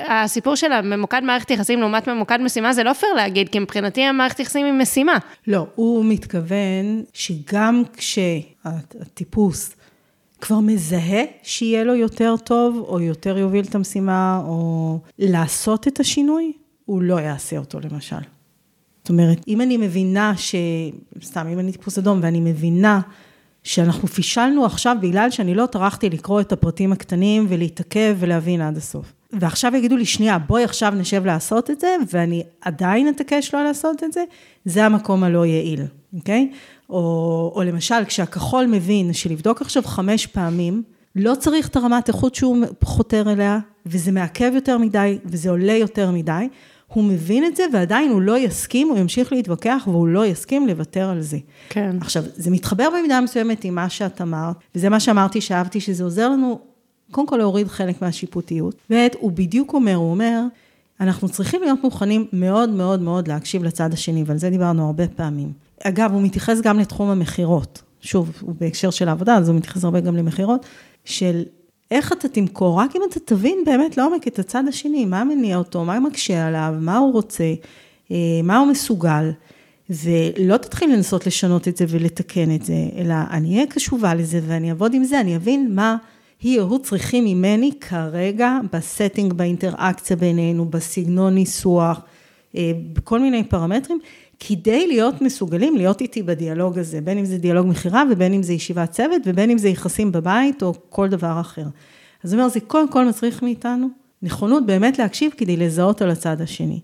[0.07, 4.39] הסיפור של הממוקד מערכת יחסים לעומת ממוקד משימה, זה לא פייר להגיד, כי מבחינתי המערכת
[4.39, 5.17] יחסים היא משימה.
[5.47, 9.75] לא, הוא מתכוון שגם כשהטיפוס
[10.41, 16.51] כבר מזהה שיהיה לו יותר טוב, או יותר יוביל את המשימה, או לעשות את השינוי,
[16.85, 18.15] הוא לא יעשה אותו למשל.
[19.03, 20.55] זאת אומרת, אם אני מבינה ש...
[21.23, 23.01] סתם, אם אני טיפוס אדום ואני מבינה
[23.63, 29.13] שאנחנו פישלנו עכשיו בגלל שאני לא טרחתי לקרוא את הפרטים הקטנים ולהתעכב ולהבין עד הסוף.
[29.33, 34.03] ועכשיו יגידו לי, שנייה, בואי עכשיו נשב לעשות את זה, ואני עדיין אתעקש לא לעשות
[34.03, 34.23] את זה,
[34.65, 35.81] זה המקום הלא יעיל,
[36.13, 36.51] אוקיי?
[36.89, 40.83] או, או למשל, כשהכחול מבין שלבדוק עכשיו חמש פעמים,
[41.15, 46.11] לא צריך את הרמת איכות שהוא חותר אליה, וזה מעכב יותר מדי, וזה עולה יותר
[46.11, 46.47] מדי.
[46.87, 51.09] הוא מבין את זה ועדיין הוא לא יסכים, הוא ימשיך להתווכח והוא לא יסכים לוותר
[51.09, 51.37] על זה.
[51.69, 51.95] כן.
[52.01, 56.29] עכשיו, זה מתחבר במידה מסוימת עם מה שאת אמרת, וזה מה שאמרתי שאהבתי, שזה עוזר
[56.29, 56.59] לנו,
[57.11, 58.75] קודם כל להוריד חלק מהשיפוטיות.
[58.91, 60.41] ב', הוא בדיוק אומר, הוא אומר,
[60.99, 65.64] אנחנו צריכים להיות מוכנים מאוד מאוד מאוד להקשיב לצד השני, ועל זה דיברנו הרבה פעמים.
[65.83, 67.81] אגב, הוא מתייחס גם לתחום המכירות.
[68.01, 70.65] שוב, הוא בהקשר של העבודה, אז הוא מתייחס הרבה גם למכירות,
[71.05, 71.43] של
[71.91, 75.85] איך אתה תמכור, רק אם אתה תבין באמת לעומק את הצד השני, מה מניע אותו,
[75.85, 77.53] מה מקשה עליו, מה הוא רוצה,
[78.11, 79.31] אה, מה הוא מסוגל,
[79.89, 84.69] ולא תתחיל לנסות לשנות את זה ולתקן את זה, אלא אני אהיה קשובה לזה ואני
[84.69, 85.95] אעבוד עם זה, אני אבין מה
[86.41, 91.99] היא או הוא צריכים ממני כרגע ב setting, באינטראקציה בינינו, בסגנון ניסוח,
[92.55, 93.99] אה, בכל מיני פרמטרים,
[94.39, 98.53] כדי להיות מסוגלים להיות איתי בדיאלוג הזה, בין אם זה דיאלוג מכירה ובין אם זה
[98.53, 101.65] ישיבת צוות ובין אם זה יחסים בבית או כל דבר אחר.
[102.23, 103.87] אז זאת אומרת, זה קודם כל מצריך מאיתנו
[104.21, 106.79] נכונות באמת להקשיב כדי לזהות על הצד השני.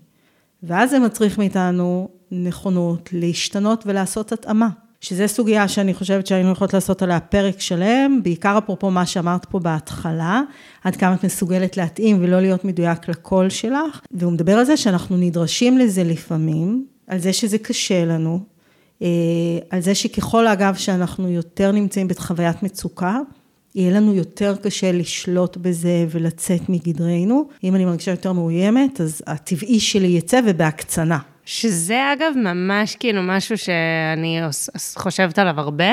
[0.62, 4.68] ואז זה מצריך מאיתנו נכונות להשתנות ולעשות התאמה.
[5.00, 9.58] שזו סוגיה שאני חושבת שהיינו יכולות לעשות עליה פרק שלם, בעיקר אפרופו מה שאמרת פה
[9.58, 10.42] בהתחלה,
[10.84, 15.16] עד כמה את מסוגלת להתאים ולא להיות מדויק לקול שלך, והוא מדבר על זה שאנחנו
[15.16, 18.40] נדרשים לזה לפעמים, על זה שזה קשה לנו,
[19.02, 19.08] אה,
[19.70, 23.18] על זה שככל אגב שאנחנו יותר נמצאים בחוויית מצוקה,
[23.74, 27.48] יהיה לנו יותר קשה לשלוט בזה ולצאת מגדרנו.
[27.64, 31.18] אם אני מרגישה יותר מאוימת, אז הטבעי שלי יצא ובהקצנה.
[31.44, 34.40] שזה אגב ממש כאילו משהו שאני
[34.96, 35.92] חושבת עליו הרבה,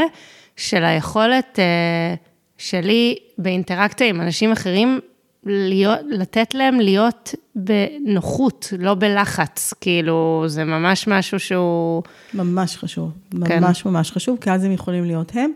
[0.55, 2.15] של היכולת אה,
[2.57, 4.99] שלי באינטראקציה עם אנשים אחרים,
[5.45, 12.03] להיות, לתת להם להיות בנוחות, לא בלחץ, כאילו, זה ממש משהו שהוא...
[12.33, 13.11] ממש חשוב,
[13.45, 13.63] כן.
[13.63, 15.51] ממש ממש חשוב, כי אז הם יכולים להיות הם,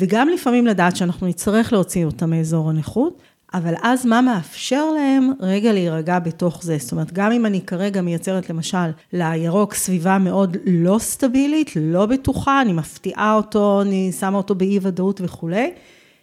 [0.00, 3.18] וגם לפעמים לדעת שאנחנו נצטרך להוציא אותם מאזור הנוחות,
[3.54, 6.76] אבל אז מה מאפשר להם רגע להירגע בתוך זה?
[6.80, 12.62] זאת אומרת, גם אם אני כרגע מייצרת למשל לירוק סביבה מאוד לא סטבילית, לא בטוחה,
[12.62, 15.72] אני מפתיעה אותו, אני שמה אותו באי ודאות וכולי,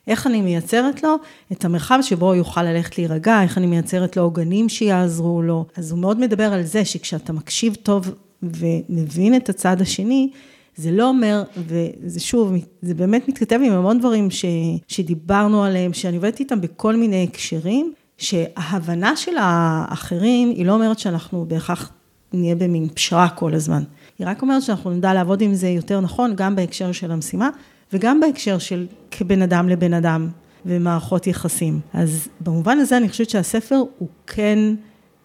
[0.08, 1.16] איך אני מייצרת לו
[1.52, 5.66] את המרחב שבו הוא יוכל ללכת להירגע, איך אני מייצרת לו עוגנים שיעזרו לו.
[5.78, 8.12] אז הוא מאוד מדבר על זה שכשאתה מקשיב טוב
[8.44, 10.30] ומבין את הצד השני,
[10.76, 14.46] זה לא אומר, וזה שוב, זה באמת מתכתב עם המון דברים ש,
[14.88, 21.46] שדיברנו עליהם, שאני עובדת איתם בכל מיני הקשרים, שההבנה של האחרים היא לא אומרת שאנחנו
[21.48, 21.92] בהכרח
[22.34, 23.84] נהיה במין פשרה כל הזמן.
[24.20, 27.50] היא רק אומרת שאנחנו נדע לעבוד עם זה יותר נכון, גם בהקשר של המשימה,
[27.94, 30.30] וגם בהקשר של כבן אדם לבן אדם
[30.66, 31.80] ומערכות יחסים.
[31.94, 34.60] אז במובן הזה אני חושבת שהספר הוא כן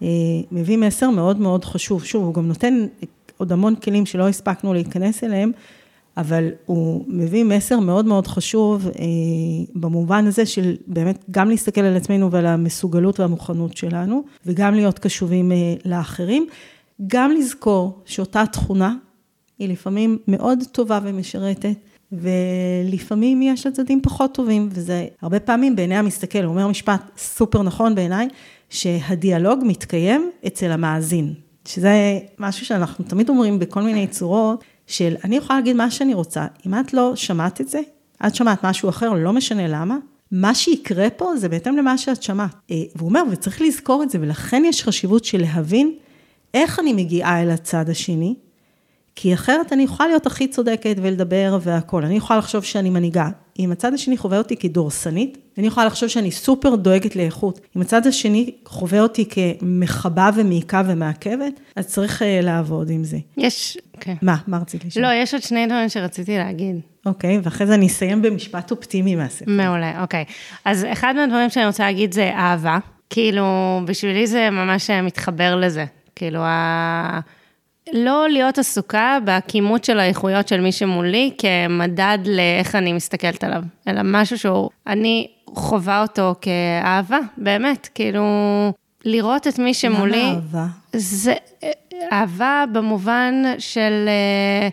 [0.02, 0.08] אה,
[0.52, 2.04] מביא מסר מאוד מאוד חשוב.
[2.04, 2.86] שוב, הוא גם נותן
[3.36, 5.52] עוד המון כלים שלא הספקנו להיכנס אליהם,
[6.16, 8.92] אבל הוא מביא מסר מאוד מאוד חשוב אה,
[9.74, 15.52] במובן הזה של באמת גם להסתכל על עצמנו ועל המסוגלות והמוכנות שלנו, וגם להיות קשובים
[15.52, 16.46] אה, לאחרים.
[17.06, 18.94] גם לזכור שאותה תכונה
[19.58, 21.76] היא לפעמים מאוד טובה ומשרתת,
[22.12, 27.62] ולפעמים יש לה צדדים פחות טובים, וזה הרבה פעמים בעיני המסתכל, הוא אומר משפט סופר
[27.62, 28.28] נכון בעיניי,
[28.70, 31.34] שהדיאלוג מתקיים אצל המאזין.
[31.64, 36.46] שזה משהו שאנחנו תמיד אומרים בכל מיני צורות, של אני יכולה להגיד מה שאני רוצה,
[36.66, 37.80] אם את לא שמעת את זה,
[38.26, 39.96] את שמעת משהו אחר, לא משנה למה,
[40.32, 42.54] מה שיקרה פה זה בהתאם למה שאת שמעת.
[42.70, 45.94] אה, והוא אומר, וצריך לזכור את זה, ולכן יש חשיבות של להבין
[46.54, 48.34] איך אני מגיעה אל הצד השני,
[49.16, 52.04] כי אחרת אני יכולה להיות הכי צודקת ולדבר והכול.
[52.04, 53.28] אני יכולה לחשוב שאני מנהיגה.
[53.58, 57.60] אם הצד השני חווה אותי כדורסנית, אני יכולה לחשוב שאני סופר דואגת לאיכות.
[57.76, 63.18] אם הצד השני חווה אותי כמכבה ומעיקה ומעכבת, אז צריך uh, לעבוד עם זה.
[63.36, 64.12] יש, כן.
[64.12, 64.16] Okay.
[64.22, 64.36] מה?
[64.46, 65.04] מה רצית לשאול?
[65.04, 66.76] לא, יש עוד שני דברים שרציתי להגיד.
[67.06, 69.50] אוקיי, okay, ואחרי זה אני אסיים במשפט אופטימי מהספר.
[69.50, 70.24] מעולה, אוקיי.
[70.28, 70.32] Okay.
[70.64, 72.78] אז אחד מהדברים שאני רוצה להגיד זה אהבה.
[73.10, 73.44] כאילו,
[73.84, 75.84] בשבילי זה ממש מתחבר לזה.
[76.16, 77.20] כאילו, ה...
[77.92, 84.00] לא להיות עסוקה בכימות של האיכויות של מי שמולי כמדד לאיך אני מסתכלת עליו, אלא
[84.04, 88.24] משהו שהוא, אני חווה אותו כאהבה, באמת, כאילו,
[89.04, 90.22] לראות את מי שמולי.
[90.22, 90.66] למה אהבה?
[90.92, 91.34] זה
[92.12, 94.72] אהבה במובן של uh,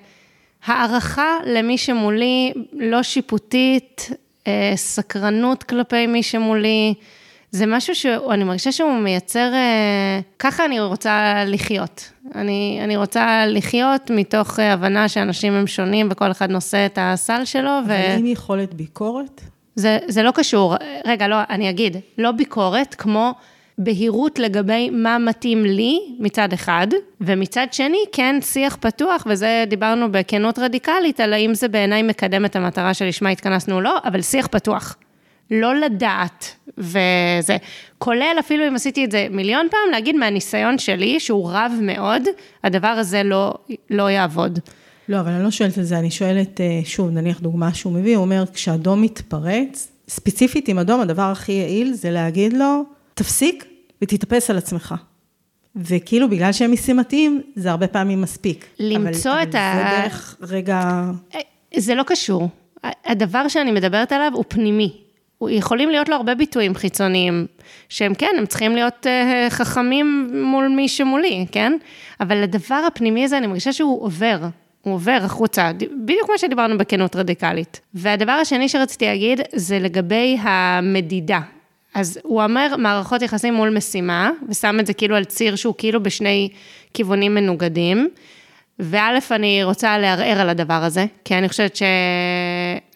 [0.72, 4.10] הערכה למי שמולי, לא שיפוטית,
[4.44, 6.94] uh, סקרנות כלפי מי שמולי.
[7.54, 12.12] זה משהו שאני מרגישה שהוא מייצר, אה, ככה אני רוצה לחיות.
[12.36, 17.46] אני, אני רוצה לחיות מתוך אה, הבנה שאנשים הם שונים וכל אחד נושא את הסל
[17.46, 17.70] שלו.
[17.86, 18.18] אבל ו...
[18.18, 19.42] עם יכולת ביקורת?
[19.76, 20.76] זה, זה לא קשור.
[21.06, 23.34] רגע, לא, אני אגיד, לא ביקורת, כמו
[23.78, 26.88] בהירות לגבי מה מתאים לי מצד אחד,
[27.22, 32.56] ומצד שני, כן, שיח פתוח, וזה דיברנו בכנות רדיקלית, על האם זה בעיניי מקדם את
[32.56, 34.96] המטרה שלשמה התכנסנו או לא, אבל שיח פתוח.
[35.54, 37.58] לא לדעת, וזה,
[37.98, 42.24] כולל אפילו אם עשיתי את זה מיליון פעם, להגיד מהניסיון שלי, שהוא רב מאוד,
[42.64, 43.54] הדבר הזה לא,
[43.90, 44.60] לא יעבוד.
[45.10, 48.16] לא, אבל אני לא שואלת על זה, אני שואלת, אה, שוב, נניח דוגמה שהוא מביא,
[48.16, 52.84] הוא אומר, כשאדום מתפרץ, ספציפית עם אדום, הדבר הכי יעיל זה להגיד לו,
[53.14, 53.66] תפסיק
[54.02, 54.96] ותתאפס על עצמך.
[55.76, 58.66] וכאילו, בגלל שהם משימתיים, זה הרבה פעמים מספיק.
[58.80, 60.02] למצוא אבל, את אבל ה...
[60.02, 61.04] זה דרך רגע...
[61.78, 62.50] זה לא קשור.
[63.06, 65.03] הדבר שאני מדברת עליו הוא פנימי.
[65.50, 67.48] יכולים להיות לו הרבה ביטויים חיצוניים,
[67.90, 71.74] שהם כן, הם צריכים להיות uh, חכמים מול מי שמולי, כן?
[72.20, 74.38] אבל הדבר הפנימי הזה, אני מרגישה שהוא עובר.
[74.82, 75.72] הוא עובר החוצה,
[76.04, 77.82] בדיוק כמו שדיברנו בכנות רדיקלית.
[77.94, 81.40] והדבר השני שרציתי להגיד, זה לגבי המדידה.
[81.94, 86.04] אז הוא אומר מערכות יחסים מול משימה, ושם את זה כאילו על ציר שהוא כאילו
[86.04, 86.50] בשני
[86.94, 88.10] כיוונים מנוגדים.
[88.80, 91.84] וא', אני רוצה לערער על הדבר הזה, כי אני חושבת, ש...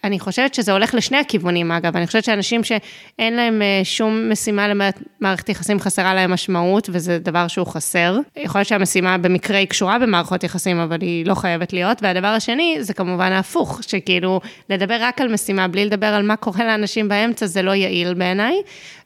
[0.08, 1.98] אני חושבת שזה הולך לשני הכיוונים, אגב.
[1.98, 7.48] אני חושבת שאנשים שאין להם אה, שום משימה למערכת יחסים חסרה להם משמעות, וזה דבר
[7.48, 8.20] שהוא חסר.
[8.38, 12.04] יכול להיות שהמשימה במקרה היא קשורה במערכות יחסים, אבל היא לא חייבת להיות.
[12.04, 16.66] והדבר השני, זה כמובן ההפוך, שכאילו, לדבר רק על משימה, בלי לדבר על מה קורה
[16.66, 18.62] לאנשים באמצע, זה לא יעיל בעיניי.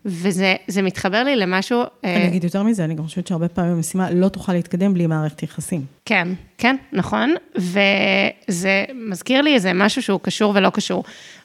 [0.05, 1.81] וזה מתחבר לי למשהו...
[2.05, 5.07] אה, אני אגיד יותר מזה, אני גם חושבת שהרבה פעמים המשימה לא תוכל להתקדם בלי
[5.07, 5.85] מערכת יחסים.
[6.05, 6.27] כן,
[6.57, 10.90] כן, נכון, וזה מזכיר לי איזה משהו שהוא קשור ולא קשור.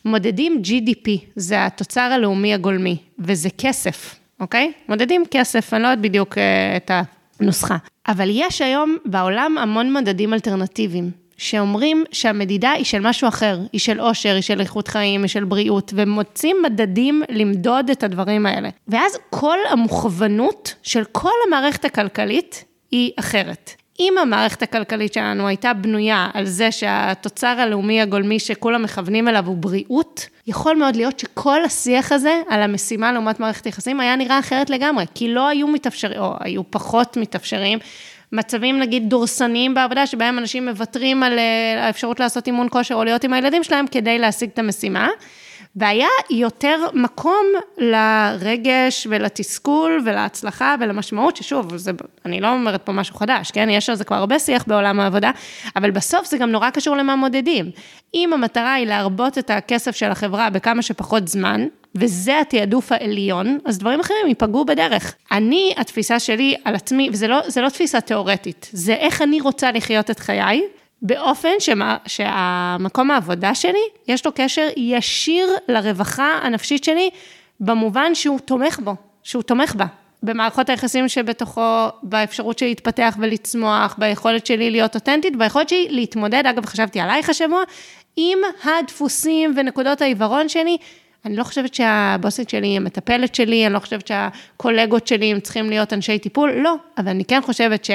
[0.05, 4.73] מודדים GDP, זה התוצר הלאומי הגולמי, וזה כסף, אוקיי?
[4.89, 6.91] מודדים כסף, אני לא יודעת בדיוק אה, את
[7.41, 7.77] הנוסחה.
[8.09, 11.27] אבל יש היום בעולם המון מדדים אלטרנטיביים.
[11.37, 15.45] שאומרים שהמדידה היא של משהו אחר, היא של אושר, היא של איכות חיים, היא של
[15.45, 18.69] בריאות, ומוצאים מדדים למדוד את הדברים האלה.
[18.89, 23.71] ואז כל המוכוונות של כל המערכת הכלכלית היא אחרת.
[24.01, 29.57] אם המערכת הכלכלית שלנו הייתה בנויה על זה שהתוצר הלאומי הגולמי שכולם מכוונים אליו הוא
[29.57, 34.71] בריאות, יכול מאוד להיות שכל השיח הזה על המשימה לעומת מערכת יחסים היה נראה אחרת
[34.71, 37.79] לגמרי, כי לא היו מתאפשרים, או היו פחות מתאפשרים.
[38.33, 43.25] מצבים נגיד דורסניים בעבודה, שבהם אנשים מוותרים על אה, האפשרות לעשות אימון כושר או להיות
[43.25, 45.09] עם הילדים שלהם כדי להשיג את המשימה.
[45.77, 47.47] והיה יותר מקום
[47.79, 51.91] לרגש ולתסכול ולהצלחה ולמשמעות, ששוב, זה,
[52.25, 53.69] אני לא אומרת פה משהו חדש, כן?
[53.71, 55.31] יש על זה כבר הרבה שיח בעולם העבודה,
[55.77, 57.71] אבל בסוף זה גם נורא קשור למה מודדים.
[58.15, 63.79] אם המטרה היא להרבות את הכסף של החברה בכמה שפחות זמן, וזה התעדוף העליון, אז
[63.79, 65.15] דברים אחרים ייפגעו בדרך.
[65.33, 70.11] אני, התפיסה שלי על עצמי, וזה לא, לא תפיסה תיאורטית, זה איך אני רוצה לחיות
[70.11, 70.63] את חיי,
[71.03, 77.11] באופן שמה, שהמקום העבודה שלי, יש לו קשר ישיר לרווחה הנפשית שלי,
[77.61, 79.87] במובן שהוא תומך בו, שהוא תומך בה.
[80.23, 86.67] במערכות היחסים שבתוכו, באפשרות שלי להתפתח ולצמוח, ביכולת שלי להיות אותנטית, ביכולת שלי להתמודד, אגב,
[86.67, 87.63] חשבתי עלייך השבוע,
[88.17, 90.77] עם הדפוסים ונקודות העיוורון שלי.
[91.25, 95.71] אני לא חושבת שהבוסית שלי היא המטפלת שלי, אני לא חושבת שהקולגות שלי הם צריכים
[95.71, 97.91] להיות אנשי טיפול, לא, אבל אני כן חושבת ש...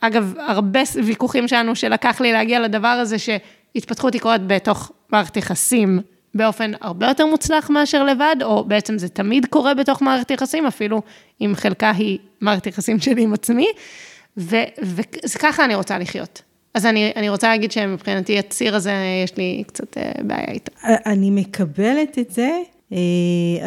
[0.00, 6.00] אגב, הרבה ויכוחים שלנו שלקח לי להגיע לדבר הזה, שהתפתחות היא קורית בתוך מערכת יחסים
[6.34, 11.02] באופן הרבה יותר מוצלח מאשר לבד, או בעצם זה תמיד קורה בתוך מערכת יחסים, אפילו
[11.40, 13.66] אם חלקה היא מערכת יחסים שלי עם עצמי,
[14.36, 16.42] וככה אני רוצה לחיות.
[16.74, 18.92] אז אני, אני רוצה להגיד שמבחינתי הציר הזה,
[19.24, 20.72] יש לי קצת אה, בעיה איתו.
[21.06, 22.50] אני מקבלת את זה.
[22.92, 22.98] אה,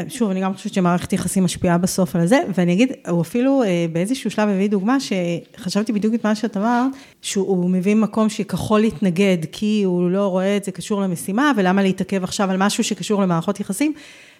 [0.10, 3.86] שוב, אני גם חושבת שמערכת יחסים משפיעה בסוף על זה, ואני אגיד, הוא אפילו אה,
[3.92, 6.92] באיזשהו שלב הביא דוגמה, שחשבתי בדיוק את מה שאת אמרת,
[7.22, 12.24] שהוא מביא מקום שכחול להתנגד, כי הוא לא רואה את זה קשור למשימה, ולמה להתעכב
[12.24, 13.94] עכשיו על משהו שקשור למערכות יחסים,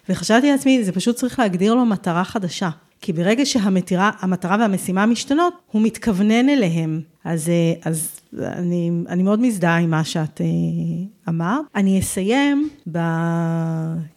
[0.08, 2.70] וחשבתי לעצמי, זה פשוט צריך להגדיר לו מטרה חדשה.
[3.02, 7.00] כי ברגע שהמטרה והמשימה משתנות, הוא מתכוונן אליהם.
[7.24, 10.46] אז, אה, אז אני, אני מאוד מזדהה עם מה שאת אה,
[11.28, 11.64] אמרת.
[11.74, 12.98] אני אסיים ב...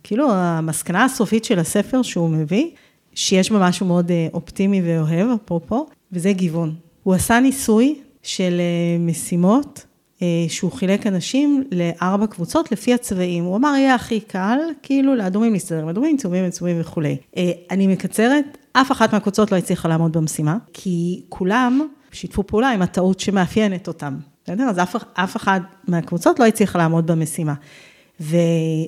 [0.04, 2.70] כאילו, המסקנה הסופית של הספר שהוא מביא,
[3.14, 6.76] שיש בה משהו מאוד אה, אופטימי ואוהב, אפרופו, וזה גיוון.
[7.04, 8.62] הוא עשה ניסוי של
[9.00, 9.86] משימות
[10.48, 13.44] שהוא חילק אנשים לארבע קבוצות לפי הצבעים.
[13.44, 17.18] הוא אמר, יהיה הכי קל, כאילו, לאדומים להסתדר עם אדומים, צהובים וצהובים וכולי.
[17.72, 23.20] אני מקצרת, אף אחת מהקבוצות לא הצליחה לעמוד במשימה, כי כולם שיתפו פעולה עם הטעות
[23.20, 24.64] שמאפיינת אותם, בסדר?
[24.64, 27.54] אז אף, אף אחד מהקבוצות לא הצליחה לעמוד במשימה.
[28.22, 28.38] ו,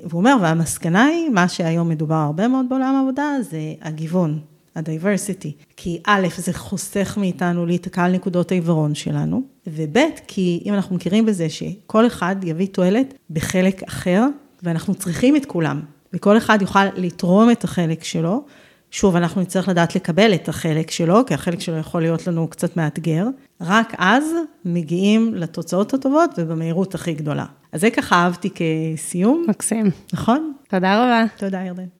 [0.04, 4.40] והוא אומר, והמסקנה היא, מה שהיום מדובר הרבה מאוד בעולם העבודה, זה הגיוון,
[4.76, 5.64] ה-diversity.
[5.78, 11.26] כי א', זה חוסך מאיתנו להיתקע על נקודות העיוורון שלנו, וב', כי אם אנחנו מכירים
[11.26, 14.24] בזה שכל אחד יביא תועלת בחלק אחר,
[14.64, 15.82] ואנחנו צריכים את כולם,
[16.14, 18.44] וכל אחד יוכל לתרום את החלק שלו,
[18.92, 22.78] שוב, אנחנו נצטרך לדעת לקבל את החלק שלו, כי החלק שלו יכול להיות לנו קצת
[22.78, 23.26] מאתגר.
[23.62, 24.24] רק אז
[24.66, 27.46] מגיעים לתוצאות הטובות ובמהירות הכי גדולה.
[27.72, 29.46] אז זה ככה אהבתי כסיום.
[29.48, 29.86] מקסים.
[30.14, 30.54] נכון?
[30.70, 31.24] תודה רבה.
[31.38, 31.88] תודה, ירדן.